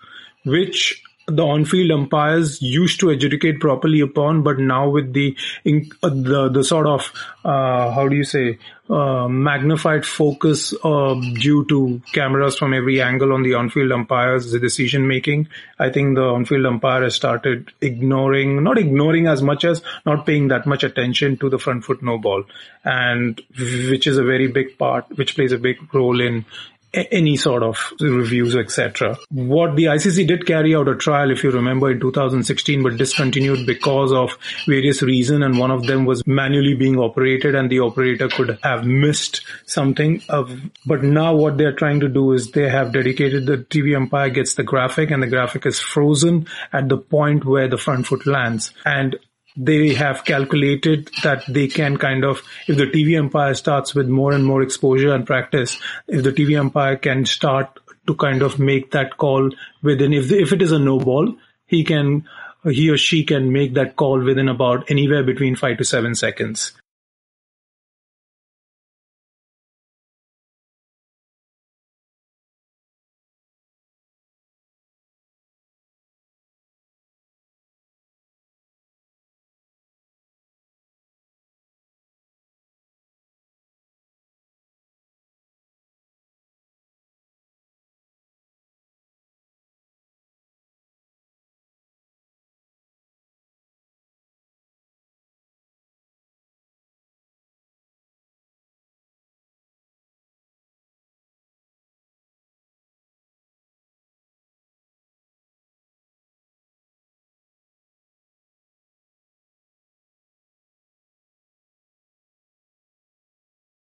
[0.45, 6.49] which the on-field umpires used to adjudicate properly upon, but now with the uh, the
[6.49, 7.11] the sort of
[7.45, 8.57] uh, how do you say
[8.89, 14.59] uh, magnified focus uh, due to cameras from every angle on the on-field umpires, the
[14.59, 15.47] decision making,
[15.79, 20.49] I think the on-field umpire has started ignoring, not ignoring as much as not paying
[20.49, 22.43] that much attention to the front foot no ball,
[22.83, 26.45] and which is a very big part, which plays a big role in
[26.93, 29.17] any sort of reviews, etc.
[29.29, 33.65] What the ICC did carry out a trial, if you remember, in 2016, but discontinued
[33.65, 38.27] because of various reasons, and one of them was manually being operated, and the operator
[38.27, 40.21] could have missed something.
[40.29, 40.51] Of,
[40.85, 44.55] but now what they're trying to do is they have dedicated the TV umpire gets
[44.55, 48.73] the graphic, and the graphic is frozen at the point where the front foot lands,
[48.85, 49.17] and
[49.55, 54.31] they have calculated that they can kind of, if the TV umpire starts with more
[54.31, 58.91] and more exposure and practice, if the TV umpire can start to kind of make
[58.91, 59.51] that call
[59.83, 61.35] within, if, if it is a no ball,
[61.65, 62.27] he can,
[62.63, 66.73] he or she can make that call within about anywhere between five to seven seconds.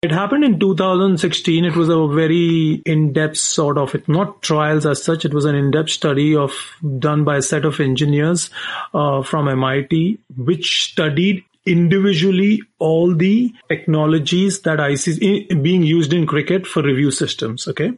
[0.07, 1.65] It happened in 2016.
[1.65, 5.25] It was a very in-depth sort of, it not trials as such.
[5.25, 6.53] It was an in-depth study of
[7.01, 8.49] done by a set of engineers
[8.95, 16.69] uh, from MIT, which studied individually all the technologies that ICC being used in cricket
[16.69, 17.67] for review systems.
[17.67, 17.93] Okay,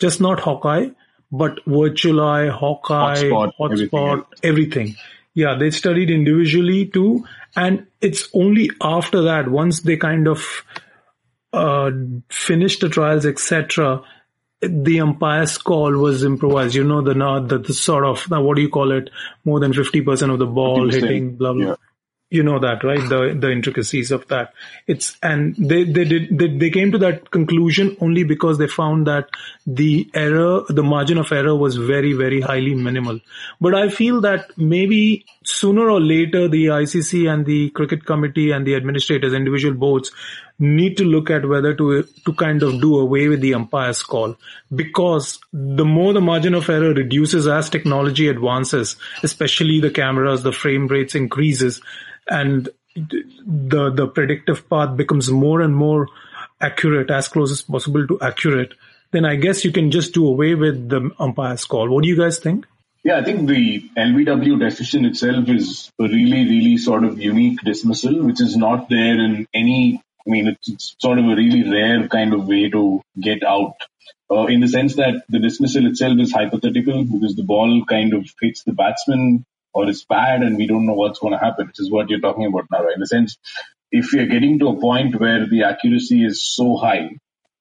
[0.00, 0.88] just not Hawkeye,
[1.30, 4.96] but Virtual Eye, Hawkeye, Hotspot, Hotspot everything, everything.
[5.34, 10.64] Yeah, they studied individually too, and it's only after that once they kind of
[11.54, 11.90] uh,
[12.28, 14.02] finished the trials, etc.,
[14.60, 16.74] the umpire's call was improvised.
[16.74, 17.14] You know, the,
[17.46, 19.10] the, the sort of, now what do you call it?
[19.44, 21.66] More than 50% of the ball hitting, blah, blah.
[21.66, 21.76] Yeah
[22.34, 24.52] you know that right the the intricacies of that
[24.86, 29.06] it's and they they did they, they came to that conclusion only because they found
[29.06, 29.28] that
[29.66, 33.20] the error the margin of error was very very highly minimal
[33.60, 38.66] but i feel that maybe sooner or later the icc and the cricket committee and
[38.66, 40.10] the administrators individual boards
[40.58, 44.36] need to look at whether to to kind of do away with the umpire's call
[44.74, 50.52] because the more the margin of error reduces as technology advances especially the cameras the
[50.52, 51.82] frame rates increases
[52.28, 56.06] and the the predictive path becomes more and more
[56.60, 58.74] accurate, as close as possible to accurate,
[59.10, 61.88] then I guess you can just do away with the umpire's call.
[61.88, 62.66] What do you guys think?
[63.04, 68.22] Yeah, I think the LBW decision itself is a really, really sort of unique dismissal,
[68.24, 70.00] which is not there in any.
[70.26, 73.74] I mean, it's, it's sort of a really rare kind of way to get out.
[74.30, 78.26] Uh, in the sense that the dismissal itself is hypothetical because the ball kind of
[78.40, 81.78] hits the batsman or is bad and we don't know what's going to happen, which
[81.78, 82.96] is what you're talking about now, right?
[82.96, 83.36] In a sense,
[83.92, 87.10] if you're getting to a point where the accuracy is so high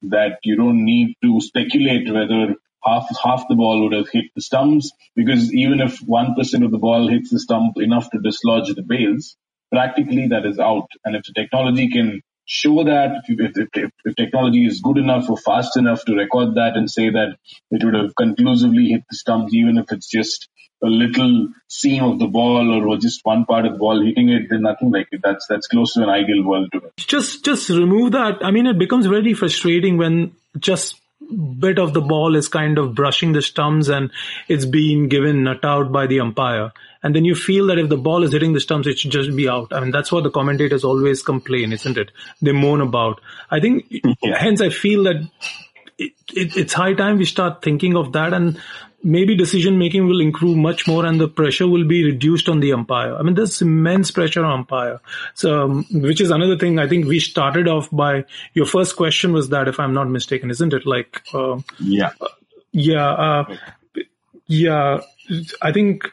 [0.04, 4.42] that you don't need to speculate whether half half the ball would have hit the
[4.42, 8.74] stumps, because even if one percent of the ball hits the stump enough to dislodge
[8.74, 9.36] the bails,
[9.72, 10.88] practically that is out.
[11.06, 15.38] And if the technology can show that if, if, if, technology is good enough or
[15.38, 17.38] fast enough to record that and say that
[17.72, 20.50] it would have conclusively hit the stumps, even if it's just
[20.84, 24.48] a little seam of the ball or just one part of the ball hitting it,
[24.50, 25.22] then nothing like it.
[25.24, 26.88] That's that's close to an ideal world to me.
[26.98, 28.40] Just just remove that.
[28.44, 31.00] I mean, it becomes very frustrating when just
[31.60, 34.12] bit of the ball is kind of brushing the stumps and
[34.50, 36.72] it's being given nut out by the umpire.
[37.04, 39.36] And then you feel that if the ball is hitting the stumps, it should just
[39.36, 39.74] be out.
[39.74, 42.12] I mean, that's what the commentators always complain, isn't it?
[42.42, 43.20] They moan about.
[43.52, 44.38] I think, yeah.
[44.38, 45.18] hence I feel that
[45.98, 48.60] it, it, it's high time we start thinking of that and
[49.04, 52.72] maybe decision making will improve much more and the pressure will be reduced on the
[52.72, 53.16] umpire.
[53.16, 55.02] I mean, there's immense pressure on umpire.
[55.34, 59.34] So, um, which is another thing I think we started off by your first question
[59.34, 60.86] was that if I'm not mistaken, isn't it?
[60.86, 62.12] Like, uh, yeah,
[62.72, 63.58] yeah, uh,
[64.48, 65.02] yeah,
[65.62, 66.10] I think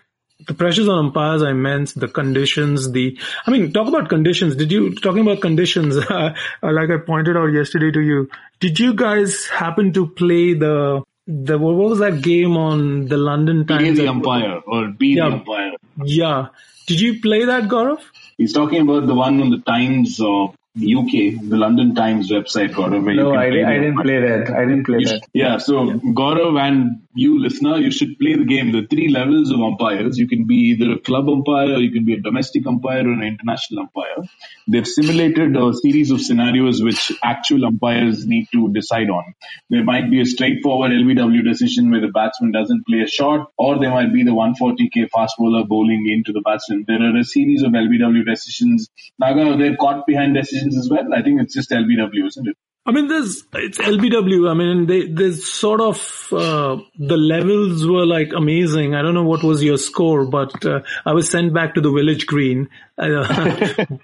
[0.46, 1.92] the pressures on umpires are immense.
[1.92, 4.57] The conditions, the, I mean, talk about conditions.
[4.57, 8.94] Did you, talking about conditions, uh, like I pointed out yesterday to you, did you
[8.94, 13.83] guys happen to play the the what was that game on the London Times?
[13.83, 15.72] Be the umpire or be yeah, the umpire.
[16.05, 16.48] Yeah.
[16.87, 18.03] Did you play that, Gaurav?
[18.37, 20.44] He's talking about the one on the Times uh,
[20.76, 23.14] UK, the London Times website, Gaurav.
[23.14, 24.50] no, I, I didn't play that.
[24.50, 25.22] I didn't play that.
[25.33, 25.92] Yeah, so yeah.
[25.94, 28.70] Gaurav and you listener, you should play the game.
[28.70, 30.16] The three levels of umpires.
[30.16, 33.12] You can be either a club umpire, or you can be a domestic umpire, or
[33.12, 34.29] an international umpire.
[34.68, 39.35] They've simulated a series of scenarios which actual umpires need to decide on.
[39.70, 43.81] There might be a straightforward LBW decision where the batsman doesn't play a shot, or
[43.81, 46.85] there might be the 140k fast bowler bowling into the batsman.
[46.87, 48.88] There are a series of LBW decisions.
[49.18, 51.12] Naga, they're caught behind decisions as well.
[51.12, 52.57] I think it's just LBW, isn't it?
[52.87, 54.51] I mean, there's it's LBW.
[54.51, 55.99] I mean, they, there's sort of
[56.33, 58.95] uh, the levels were like amazing.
[58.95, 61.93] I don't know what was your score, but uh, I was sent back to the
[61.93, 62.71] village green.
[62.97, 63.27] Uh,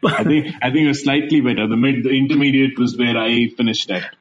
[0.05, 1.67] I think I think it was slightly better.
[1.67, 4.15] The mid, the intermediate was where I finished at.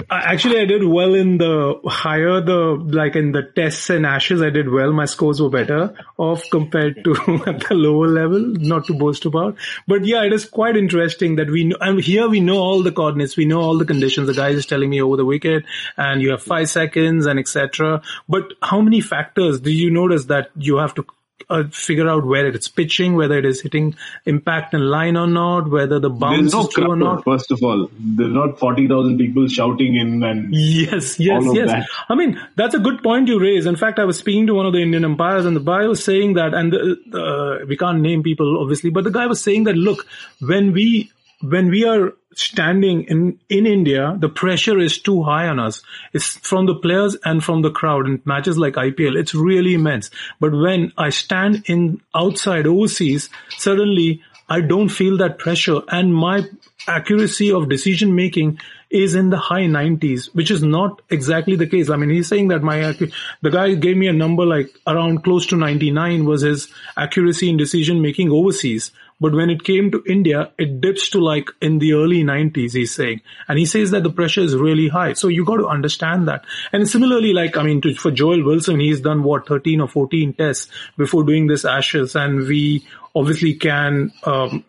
[0.00, 4.40] Uh, actually, I did well in the higher the like in the tests and ashes.
[4.40, 4.92] I did well.
[4.92, 7.12] My scores were better off compared to
[7.46, 8.40] at the lower level.
[8.40, 11.76] Not to boast about, but yeah, it is quite interesting that we know.
[11.80, 13.36] And here we know all the coordinates.
[13.36, 14.26] We know all the conditions.
[14.26, 15.64] The guy is telling me over the wicket,
[15.96, 18.02] and you have five seconds and etc.
[18.28, 21.06] But how many factors do you notice that you have to
[21.50, 23.94] uh, figure out where it's pitching, whether it is hitting
[24.26, 27.24] impact and line or not, whether the bounce no is true or not.
[27.24, 31.70] First of all, there's not 40,000 people shouting in and yes, yes, yes.
[31.70, 31.86] That.
[32.08, 33.66] I mean, that's a good point you raise.
[33.66, 36.02] In fact, I was speaking to one of the Indian umpires and the guy was
[36.02, 39.64] saying that, and the, uh, we can't name people obviously, but the guy was saying
[39.64, 40.06] that, look,
[40.40, 41.10] when we
[41.42, 45.82] when we are standing in, in India, the pressure is too high on us.
[46.12, 49.16] It's from the players and from the crowd in matches like IPL.
[49.16, 50.10] It's really immense.
[50.40, 56.44] But when I stand in outside overseas, suddenly I don't feel that pressure and my
[56.86, 58.58] accuracy of decision making
[58.90, 61.88] is in the high 90s, which is not exactly the case.
[61.88, 62.94] I mean, he's saying that my,
[63.40, 67.56] the guy gave me a number like around close to 99 was his accuracy in
[67.56, 68.92] decision making overseas.
[69.22, 72.92] But when it came to India, it dips to like in the early 90s, he's
[72.92, 73.20] saying.
[73.46, 75.12] And he says that the pressure is really high.
[75.12, 76.44] So you got to understand that.
[76.72, 80.34] And similarly, like, I mean, to, for Joel Wilson, he's done what, 13 or 14
[80.34, 80.66] tests
[80.98, 82.16] before doing this Ashes.
[82.16, 84.64] And we obviously can um,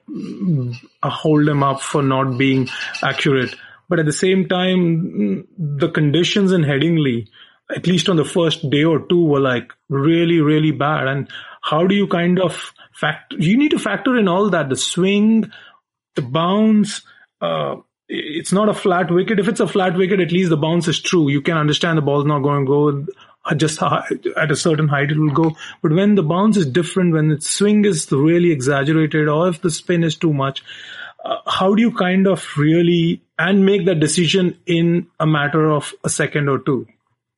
[1.01, 2.69] hold him up for not being
[3.01, 3.55] accurate.
[3.89, 7.27] But at the same time, the conditions in Headingley,
[7.75, 11.07] at least on the first day or two, were like really, really bad.
[11.07, 11.27] And
[11.63, 15.51] how do you kind of fact you need to factor in all that the swing
[16.15, 17.01] the bounce
[17.41, 17.75] uh,
[18.09, 19.39] it's not a flat wicket.
[19.39, 21.29] If it's a flat wicket at least the bounce is true.
[21.29, 23.05] You can understand the ball's not going to go
[23.57, 25.55] just at a certain height it will go.
[25.81, 29.71] But when the bounce is different when the swing is really exaggerated or if the
[29.71, 30.63] spin is too much
[31.25, 35.93] uh, how do you kind of really and make that decision in a matter of
[36.03, 36.87] a second or two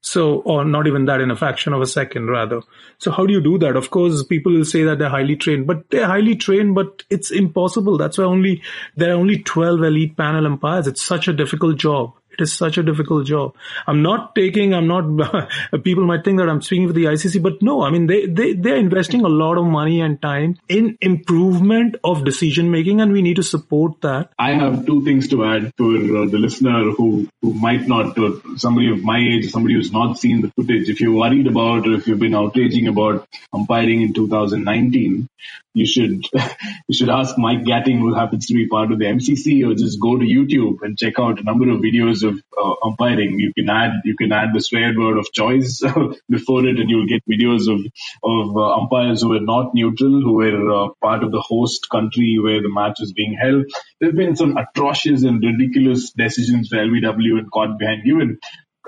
[0.06, 2.62] so, or not even that in a fraction of a second rather.
[3.00, 3.76] So how do you do that?
[3.76, 7.32] Of course, people will say that they're highly trained, but they're highly trained, but it's
[7.32, 7.98] impossible.
[7.98, 8.62] That's why only,
[8.96, 10.86] there are only 12 elite panel umpires.
[10.86, 12.14] It's such a difficult job.
[12.38, 13.56] It is such a difficult job.
[13.88, 15.50] I'm not taking, I'm not,
[15.84, 18.54] people might think that I'm speaking for the ICC, but no, I mean, they, they,
[18.54, 23.22] they're investing a lot of money and time in improvement of decision making and we
[23.22, 24.32] need to support that.
[24.38, 28.42] I have two things to add for uh, the listener who, who might not, or
[28.58, 30.90] somebody of my age, somebody who's not seen the footage.
[30.90, 35.30] If you're worried about or if you've been outraging about umpiring in 2019,
[35.76, 36.24] you should
[36.88, 40.00] you should ask Mike Gatting, who happens to be part of the MCC, or just
[40.00, 43.38] go to YouTube and check out a number of videos of uh, umpiring.
[43.40, 45.84] You can add you can add the swear word of choice
[46.30, 47.82] before it, and you'll get videos of
[48.24, 52.40] of uh, umpires who were not neutral, who were uh, part of the host country
[52.42, 53.66] where the match was being held.
[54.00, 58.40] There have been some atrocious and ridiculous decisions for LBW and caught behind given.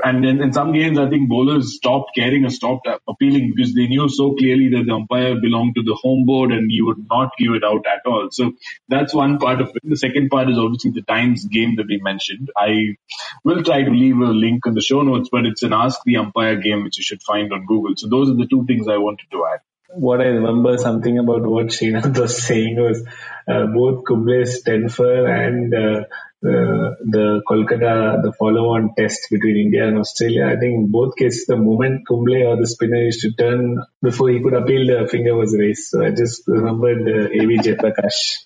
[0.03, 3.87] And in, in some games, I think bowlers stopped caring or stopped appealing because they
[3.87, 7.31] knew so clearly that the umpire belonged to the home board and you would not
[7.37, 8.29] give it out at all.
[8.31, 8.53] So
[8.87, 9.81] that's one part of it.
[9.83, 12.49] The second part is obviously the Times game that we mentioned.
[12.55, 12.95] I
[13.43, 16.17] will try to leave a link in the show notes, but it's an Ask the
[16.17, 17.93] Umpire game which you should find on Google.
[17.95, 21.43] So those are the two things I wanted to add what I remember something about
[21.43, 23.03] what Srinath was saying was
[23.47, 26.03] both Kumble's ten-for and uh,
[26.45, 30.45] uh, the Kolkata, the follow-on test between India and Australia.
[30.45, 34.29] I think in both cases, the moment Kumble or the spinner used to turn before
[34.29, 35.87] he could appeal, the finger was raised.
[35.87, 37.57] So I just remembered uh, A.V.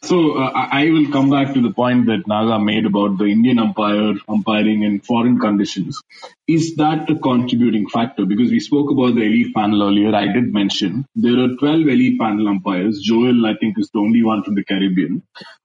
[0.04, 3.60] So uh, I will come back to the point that Naga made about the Indian
[3.60, 6.02] umpire umpiring in foreign conditions.
[6.48, 8.26] Is that a contributing factor?
[8.26, 10.16] Because we spoke about the elite panel earlier.
[10.16, 13.02] I did mention there are 12 elite panel umpires.
[13.04, 14.91] Joel, I think, is the only one from the Caribbean.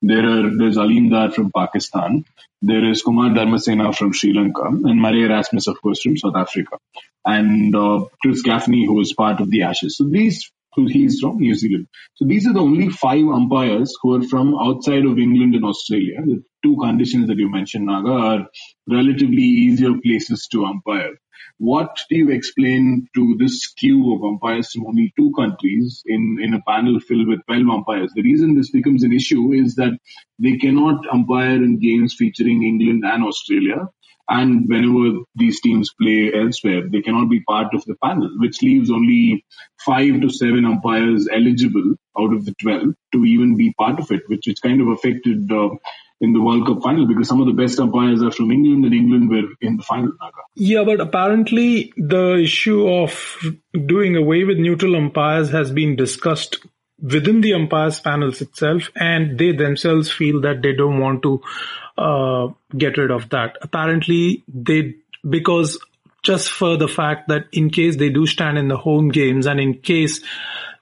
[0.02, 2.24] There are there's Aleem Dar from Pakistan.
[2.62, 6.78] There is Kumar Dharmasena from Sri Lanka and Marais Erasmus, of course, from South Africa.
[7.24, 9.96] And uh, Chris Gaffaney, who was part of the Ashes.
[9.96, 10.50] So these,
[10.84, 11.86] he's from New Zealand.
[12.14, 16.20] So these are the only five umpires who are from outside of England and Australia.
[16.24, 18.46] The two conditions that you mentioned, Naga, are
[18.88, 21.14] relatively easier places to umpire.
[21.58, 26.52] What do you explain to this queue of umpires from only two countries in, in
[26.52, 28.12] a panel filled with 12 umpires?
[28.14, 29.98] The reason this becomes an issue is that
[30.38, 33.88] they cannot umpire in games featuring England and Australia.
[34.28, 38.90] And whenever these teams play elsewhere, they cannot be part of the panel, which leaves
[38.90, 39.44] only
[39.84, 44.22] five to seven umpires eligible out of the 12 to even be part of it,
[44.26, 45.68] which, which kind of affected uh,
[46.20, 48.94] in the World Cup final because some of the best umpires are from England and
[48.94, 50.12] England were in the final.
[50.20, 50.38] Naga.
[50.54, 53.38] Yeah, but apparently the issue of
[53.86, 56.58] doing away with neutral umpires has been discussed
[57.00, 61.42] within the umpires panels itself and they themselves feel that they don't want to
[61.98, 63.56] uh, get rid of that.
[63.62, 64.94] Apparently they,
[65.28, 65.78] because
[66.22, 69.60] just for the fact that in case they do stand in the home games and
[69.60, 70.22] in case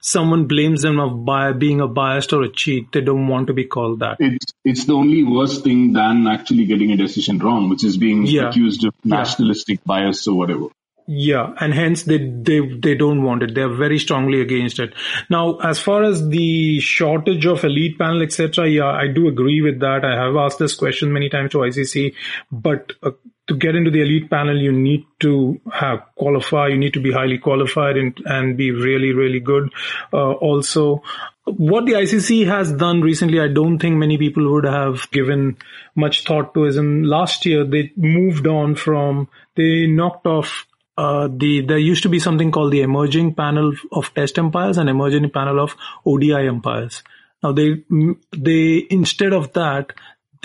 [0.05, 2.91] someone blames them of by being a biased or a cheat.
[2.91, 4.17] They don't want to be called that.
[4.19, 8.25] It's it's the only worse thing than actually getting a decision wrong, which is being
[8.25, 8.49] yeah.
[8.49, 9.87] accused of nationalistic yeah.
[9.87, 10.67] bias or whatever.
[11.07, 13.53] Yeah, and hence they they they don't want it.
[13.53, 14.93] They are very strongly against it.
[15.29, 19.79] Now, as far as the shortage of elite panel, etc., yeah, I do agree with
[19.81, 20.03] that.
[20.03, 22.15] I have asked this question many times to ICC,
[22.51, 23.11] but uh,
[23.47, 26.69] to get into the elite panel, you need to have qualify.
[26.69, 29.71] You need to be highly qualified and, and be really, really good.
[30.11, 31.03] Uh, also,
[31.43, 35.57] what the ICC has done recently, I don't think many people would have given
[35.93, 40.65] much thought to is in last year, they moved on from, they knocked off
[40.97, 44.89] uh, the there used to be something called the emerging panel of test umpires and
[44.89, 45.75] emerging panel of
[46.05, 47.03] ODI umpires.
[47.43, 47.83] Now they
[48.31, 49.93] they instead of that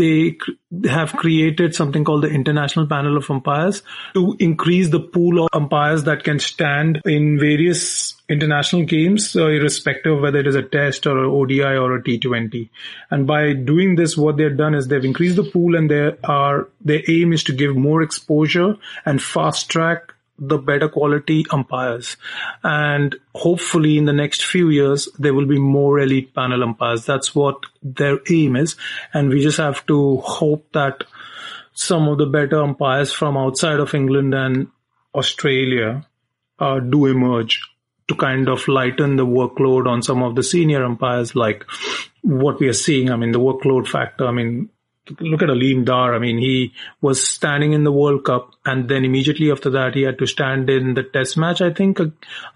[0.01, 0.39] they
[0.89, 3.83] have created something called the International Panel of Umpires
[4.15, 10.15] to increase the pool of umpires that can stand in various international games, uh, irrespective
[10.15, 12.71] of whether it is a test or an ODI or a T20.
[13.11, 16.69] And by doing this, what they've done is they've increased the pool and they are,
[16.81, 22.17] their aim is to give more exposure and fast track the better quality umpires.
[22.65, 27.05] And hopefully in the next few years, there will be more elite panel umpires.
[27.05, 28.77] That's what their aim is.
[29.13, 31.05] And we just have to hope that
[31.75, 34.69] some of the better umpires from outside of England and
[35.15, 36.07] Australia
[36.59, 37.61] uh, do emerge
[38.09, 41.65] to kind of lighten the workload on some of the senior umpires, like
[42.23, 43.11] what we are seeing.
[43.11, 44.27] I mean, the workload factor.
[44.27, 44.69] I mean,
[45.19, 46.15] look at Aleem Dar.
[46.15, 50.03] I mean, he was standing in the World Cup and then immediately after that he
[50.03, 52.07] had to stand in the test match, I think, uh,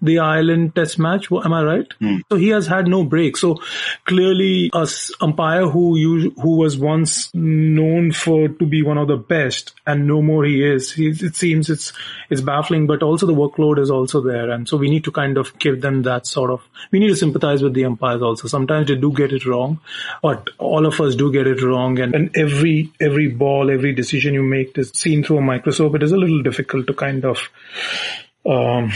[0.03, 1.33] the Ireland test match.
[1.33, 1.89] Am I right?
[2.01, 2.21] Mm.
[2.31, 3.37] So he has had no break.
[3.37, 3.61] So
[4.05, 4.87] clearly a
[5.21, 10.07] umpire who you, who was once known for to be one of the best and
[10.07, 10.93] no more he is.
[10.93, 11.93] He, it seems it's,
[12.31, 14.51] it's baffling, but also the workload is also there.
[14.51, 17.17] And so we need to kind of give them that sort of, we need to
[17.17, 18.47] sympathize with the umpires also.
[18.49, 19.81] Sometimes they do get it wrong,
[20.23, 21.99] but all of us do get it wrong.
[21.99, 25.95] And, and every, every ball, every decision you make is seen through a microscope.
[25.95, 27.49] It is a little difficult to kind of,
[28.49, 28.93] um,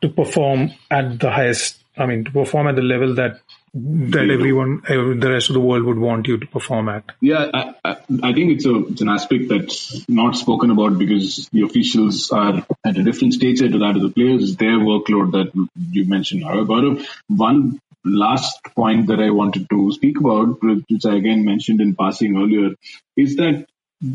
[0.00, 3.40] to perform at the highest, I mean, to perform at the level that
[3.76, 7.04] that everyone, the rest of the world would want you to perform at?
[7.20, 7.90] Yeah, I, I,
[8.22, 12.64] I, think it's a it's an aspect that's not spoken about because the officials are
[12.84, 14.44] at a different stage to that of the players.
[14.44, 17.04] It's their workload that you mentioned, Gaurav.
[17.26, 22.36] One last point that I wanted to speak about, which I again mentioned in passing
[22.36, 22.74] earlier,
[23.16, 23.66] is that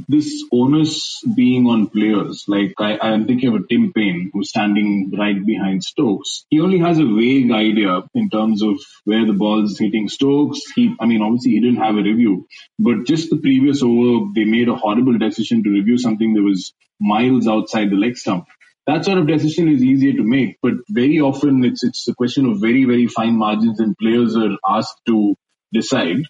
[0.08, 5.44] this onus being on players, like I, am thinking of Tim Paine, who's standing right
[5.44, 6.46] behind Stokes.
[6.50, 10.60] He only has a vague idea in terms of where the ball's hitting Stokes.
[10.76, 14.44] He, I mean, obviously he didn't have a review, but just the previous over, they
[14.44, 18.46] made a horrible decision to review something that was miles outside the leg stump.
[18.88, 22.46] That sort of decision is easier to make, but very often it's it's a question
[22.48, 25.36] of very very fine margins, and players are asked to
[25.72, 26.24] decide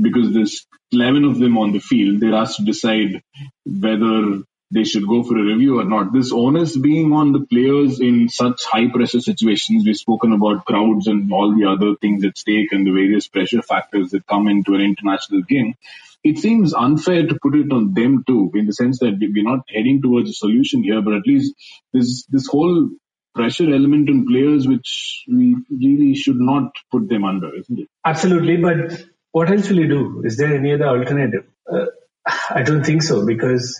[0.00, 2.20] because there's 11 of them on the field.
[2.20, 3.22] They're asked to decide
[3.64, 6.12] whether they should go for a review or not.
[6.12, 11.06] This onus being on the players in such high pressure situations, we've spoken about crowds
[11.06, 14.74] and all the other things at stake and the various pressure factors that come into
[14.74, 15.74] an international game.
[16.24, 19.60] It seems unfair to put it on them too, in the sense that we're not
[19.68, 21.54] heading towards a solution here, but at least
[21.92, 22.88] this this whole
[23.34, 27.88] pressure element in players which we really should not put them under, isn't it?
[28.04, 29.02] Absolutely, but
[29.32, 30.22] what else will you do?
[30.24, 31.44] Is there any other alternative?
[31.70, 31.86] Uh,
[32.50, 33.78] I don't think so because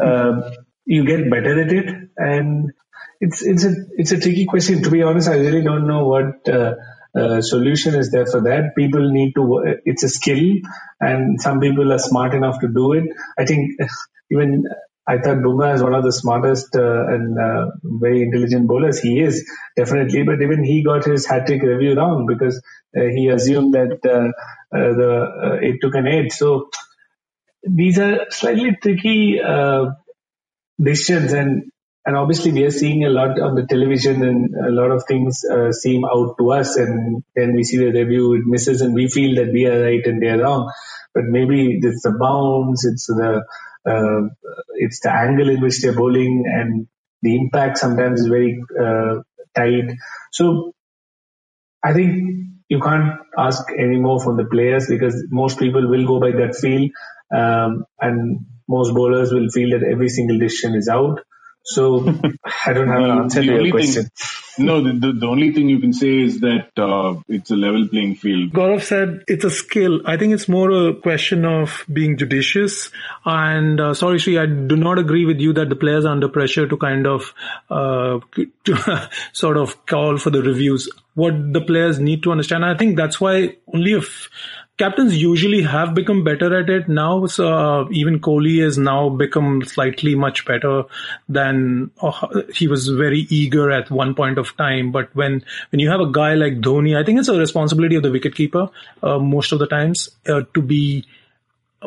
[0.00, 0.50] uh,
[0.84, 2.72] you get better at it, and
[3.20, 4.82] it's it's a it's a tricky question.
[4.82, 6.74] To be honest, I really don't know what uh,
[7.16, 8.74] uh, solution is there for that.
[8.76, 9.76] People need to.
[9.84, 10.56] It's a skill,
[11.00, 13.04] and some people are smart enough to do it.
[13.38, 13.72] I think
[14.30, 14.64] even
[15.06, 19.00] I thought Bumrah is one of the smartest uh, and uh, very intelligent bowlers.
[19.00, 22.56] He is definitely, but even he got his hat trick review wrong because
[22.96, 26.32] uh, he assumed that uh, uh, the it took an eight.
[26.32, 26.70] So
[27.62, 29.40] these are slightly tricky
[30.82, 31.70] decisions, and
[32.06, 35.42] and obviously we are seeing a lot on the television, and a lot of things
[35.80, 39.36] seem out to us, and then we see the review, it misses, and we feel
[39.36, 40.70] that we are right and they are wrong.
[41.14, 43.44] But maybe it's the bounce, it's the
[43.86, 44.28] uh,
[44.74, 46.86] it's the angle in which they're bowling and
[47.22, 49.20] the impact sometimes is very uh,
[49.54, 49.94] tight.
[50.32, 50.72] So
[51.82, 56.18] I think you can't ask any more from the players because most people will go
[56.20, 56.88] by that feel
[57.34, 61.20] um, and most bowlers will feel that every single decision is out.
[61.64, 62.06] So
[62.66, 64.04] I don't have an answer to your question.
[64.04, 67.56] Thing, no, the, the, the, only thing you can say is that uh, it's a
[67.56, 68.52] level playing field.
[68.52, 70.00] Gaurav said it's a skill.
[70.06, 72.90] I think it's more a question of being judicious.
[73.24, 76.28] And uh, sorry, Sri, I do not agree with you that the players are under
[76.28, 77.32] pressure to kind of
[77.70, 78.20] uh,
[78.64, 80.90] to sort of call for the reviews.
[81.14, 84.28] What the players need to understand, I think that's why only if
[84.76, 87.26] captains usually have become better at it now.
[87.26, 90.84] So uh, even Kohli has now become slightly much better
[91.28, 94.92] than uh, he was very eager at one point of time.
[94.92, 98.02] But when when you have a guy like Dhoni, I think it's a responsibility of
[98.02, 98.70] the wicketkeeper
[99.02, 101.04] uh, most of the times uh, to be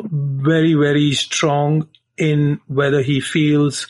[0.02, 3.86] very very strong in whether he feels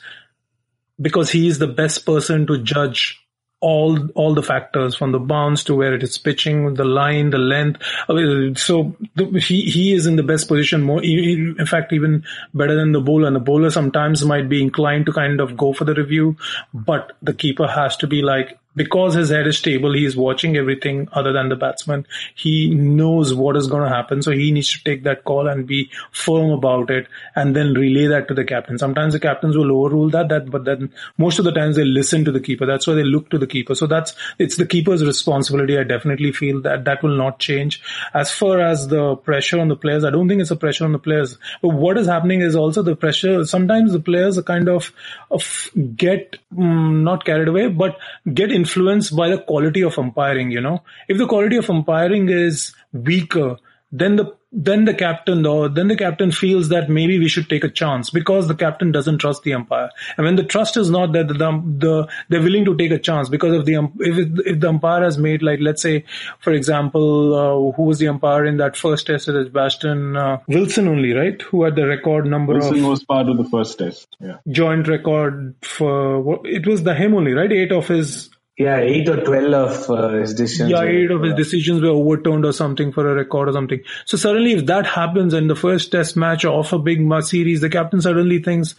[1.01, 3.21] because he is the best person to judge
[3.61, 7.39] all all the factors from the bounce to where it is pitching, the line, the
[7.39, 7.83] length.
[8.09, 10.83] Uh, so the, he he is in the best position.
[10.83, 13.27] More, in fact, even better than the bowler.
[13.27, 16.37] And the bowler sometimes might be inclined to kind of go for the review,
[16.73, 20.57] but the keeper has to be like, because his head is stable, he is watching
[20.57, 22.07] everything other than the batsman.
[22.35, 24.23] He knows what is going to happen.
[24.23, 28.07] So he needs to take that call and be firm about it and then relay
[28.07, 28.79] that to the captain.
[28.79, 32.25] Sometimes the captains will overrule that, that, but then most of the times they listen
[32.25, 32.65] to the keeper.
[32.65, 33.75] That's why they look to the keeper.
[33.75, 35.77] So that's, it's the keeper's responsibility.
[35.77, 37.83] I definitely feel that that will not change.
[38.15, 40.93] As far as the pressure on the players, I don't think it's a pressure on
[40.93, 41.37] the players.
[41.61, 43.45] But what is happening is also the pressure.
[43.45, 44.93] Sometimes the players are kind of,
[45.31, 47.99] of get, um, not carried away, but
[48.33, 50.83] get in influenced by the quality of umpiring, you know.
[51.09, 53.57] If the quality of umpiring is weaker,
[53.91, 57.65] then the then the captain or then the captain feels that maybe we should take
[57.65, 59.91] a chance because the captain doesn't trust the umpire.
[60.17, 63.29] And when the trust is not there the, the they're willing to take a chance
[63.29, 66.05] because of the if, it, if the umpire has made like let's say
[66.39, 69.29] for example uh, who was the umpire in that first test?
[69.29, 71.41] Edgbaston uh, Wilson only right?
[71.43, 74.39] Who had the record number Wilson of was part of the first test yeah.
[74.49, 77.53] joint record for it was the him only right?
[77.53, 80.71] Eight of his yeah, eight or twelve of uh, his decisions.
[80.71, 83.81] Yeah, eight of his decisions were overturned or something for a record or something.
[84.05, 87.71] So suddenly, if that happens in the first Test match of a big series, the
[87.71, 88.75] captain suddenly thinks,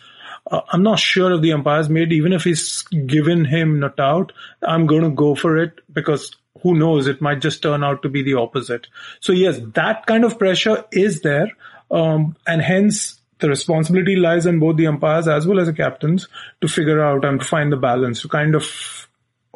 [0.52, 4.34] uh, "I'm not sure if the umpire's made, even if he's given him not out,
[4.62, 8.10] I'm going to go for it because who knows, it might just turn out to
[8.10, 8.88] be the opposite."
[9.22, 11.48] So yes, that kind of pressure is there,
[11.90, 16.28] um, and hence the responsibility lies on both the umpires as well as the captains
[16.60, 18.99] to figure out and find the balance to kind of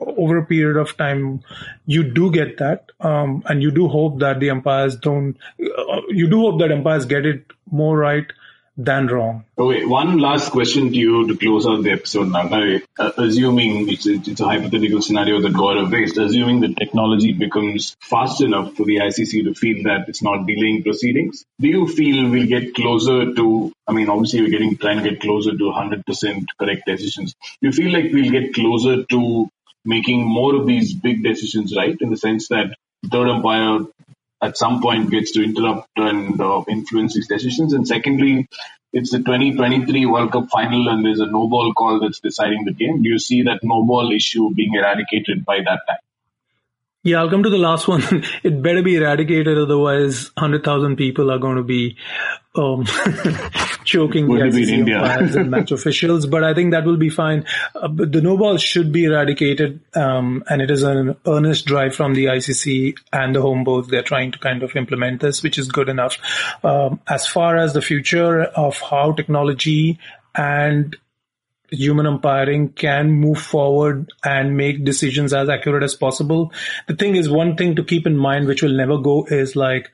[0.06, 1.42] over a period of time,
[1.86, 5.38] you do get that, um, and you do hope that the umpires don't.
[5.60, 8.32] Uh, you do hope that umpires get it more right
[8.76, 9.46] than wrong.
[9.58, 12.50] Okay, one last question to you to close out the episode now.
[12.98, 17.96] Uh, assuming it's a, it's a hypothetical scenario that Gaurav raised, assuming the technology becomes
[18.00, 22.30] fast enough for the ICC to feel that it's not delaying proceedings, do you feel
[22.30, 26.46] we'll get closer to, I mean, obviously we're getting, trying to get closer to 100%
[26.58, 27.36] correct decisions.
[27.62, 29.50] Do you feel like we'll get closer to
[29.86, 32.76] making more of these big decisions right in the sense that
[33.12, 33.80] third umpire
[34.42, 37.74] at some point gets to interrupt and uh, influence these decisions.
[37.74, 38.48] And secondly,
[38.92, 42.74] it's the 2023 World Cup final and there's a no ball call that's deciding the
[42.74, 43.02] game.
[43.02, 45.98] Do you see that no ball issue being eradicated by that time?
[47.06, 48.02] Yeah, I'll come to the last one.
[48.44, 51.98] it better be eradicated, otherwise, 100,000 people are going to be
[52.56, 52.86] um,
[53.84, 56.26] choking the ICC and match officials.
[56.26, 57.46] But I think that will be fine.
[57.76, 62.14] Uh, the no ball should be eradicated, um, and it is an earnest drive from
[62.14, 63.90] the ICC and the home boards.
[63.90, 66.18] They're trying to kind of implement this, which is good enough.
[66.64, 70.00] Um, as far as the future of how technology
[70.36, 70.96] and
[71.74, 76.54] human umpiring can move forward and make decisions as accurate as possible.
[76.88, 79.92] The thing is, one thing to keep in mind, which will never go, is like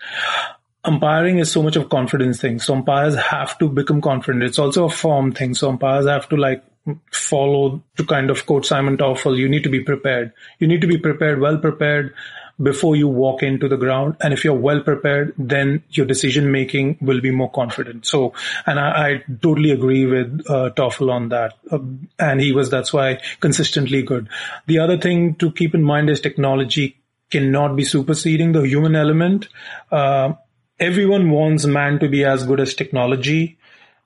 [0.84, 2.60] umpiring is so much of confidence thing.
[2.60, 4.44] So umpires have to become confident.
[4.44, 5.56] It's also a form thing.
[5.56, 6.64] So umpires have to like
[7.12, 9.38] follow to kind of quote Simon Taufel.
[9.38, 10.34] You need to be prepared.
[10.60, 12.14] You need to be prepared, well prepared
[12.62, 14.16] before you walk into the ground.
[14.22, 18.06] And if you're well prepared, then your decision making will be more confident.
[18.06, 18.34] So,
[18.66, 21.54] and I, I totally agree with uh, Taufel on that.
[21.72, 21.80] Uh,
[22.18, 24.28] and he was, that's why consistently good.
[24.68, 26.98] The other thing to keep in mind is technology
[27.32, 29.48] cannot be superseding the human element.
[29.92, 30.34] Uh,
[30.80, 33.58] everyone wants man to be as good as technology.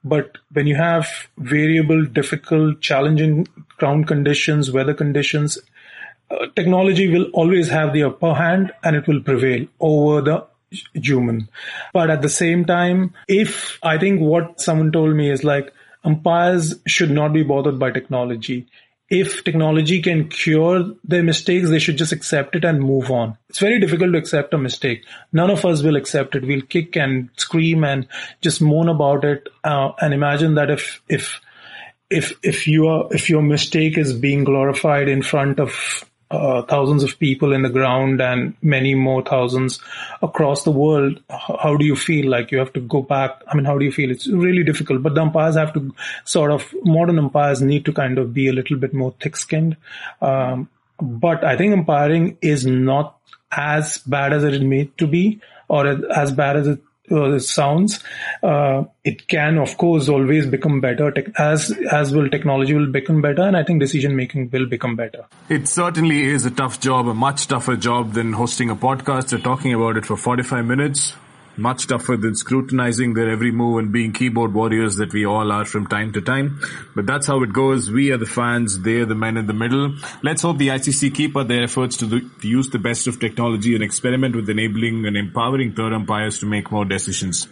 [0.03, 3.47] But when you have variable, difficult, challenging
[3.77, 5.57] ground conditions, weather conditions,
[6.55, 10.47] technology will always have the upper hand and it will prevail over the
[10.93, 11.49] human.
[11.93, 15.71] But at the same time, if I think what someone told me is like
[16.03, 18.67] umpires should not be bothered by technology.
[19.09, 23.37] If technology can cure their mistakes, they should just accept it and move on.
[23.49, 25.05] It's very difficult to accept a mistake.
[25.31, 26.45] None of us will accept it.
[26.45, 28.07] We'll kick and scream and
[28.41, 29.49] just moan about it.
[29.63, 31.39] Uh, and imagine that if, if,
[32.09, 36.03] if, if your, if your mistake is being glorified in front of
[36.33, 39.79] uh, thousands of people in the ground and many more thousands
[40.21, 42.29] across the world, how do you feel?
[42.29, 43.41] Like you have to go back.
[43.47, 44.11] I mean, how do you feel?
[44.11, 45.93] It's really difficult, but the umpires have to
[46.25, 49.77] sort of, modern umpires need to kind of be a little bit more thick skinned.
[50.21, 50.69] Um,
[50.99, 53.17] but I think umpiring is not
[53.51, 56.79] as bad as it is made to be or as bad as it
[57.11, 58.03] uh, sounds,
[58.41, 61.13] uh, it can, of course, always become better.
[61.37, 65.25] as as will technology will become better, and I think decision making will become better.
[65.49, 69.39] It certainly is a tough job, a much tougher job than hosting a podcast or
[69.39, 71.13] talking about it for 45 minutes
[71.57, 75.65] much tougher than scrutinizing their every move and being keyboard warriors that we all are
[75.65, 76.59] from time to time.
[76.95, 77.89] But that's how it goes.
[77.91, 78.79] We are the fans.
[78.79, 79.95] They're the men in the middle.
[80.21, 83.19] Let's hope the ICC keep up their efforts to, the, to use the best of
[83.19, 87.47] technology and experiment with enabling and empowering third umpires to make more decisions.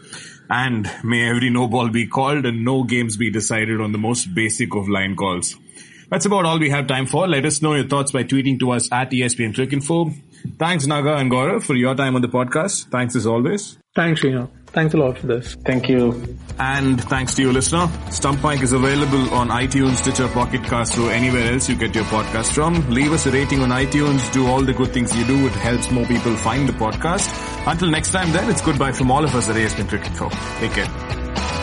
[0.49, 4.33] And may every no ball be called and no games be decided on the most
[4.33, 5.55] basic of line calls.
[6.09, 7.25] That's about all we have time for.
[7.25, 10.13] Let us know your thoughts by tweeting to us at ESPNcricinfo.
[10.57, 12.89] Thanks, Naga and Gaurav, for your time on the podcast.
[12.89, 13.77] Thanks as always.
[13.95, 14.49] Thanks, Reno.
[14.67, 15.55] Thanks a lot for this.
[15.65, 16.37] Thank you.
[16.57, 17.89] And thanks to you, listener.
[18.09, 22.05] Stump Mic is available on iTunes, Stitcher, Pocket Cast, or anywhere else you get your
[22.05, 22.89] podcast from.
[22.89, 24.31] Leave us a rating on iTunes.
[24.31, 25.45] Do all the good things you do.
[25.45, 27.29] It helps more people find the podcast.
[27.69, 30.59] Until next time then, it's goodbye from all of us at ESPNcricinfo.
[30.59, 31.60] Take care.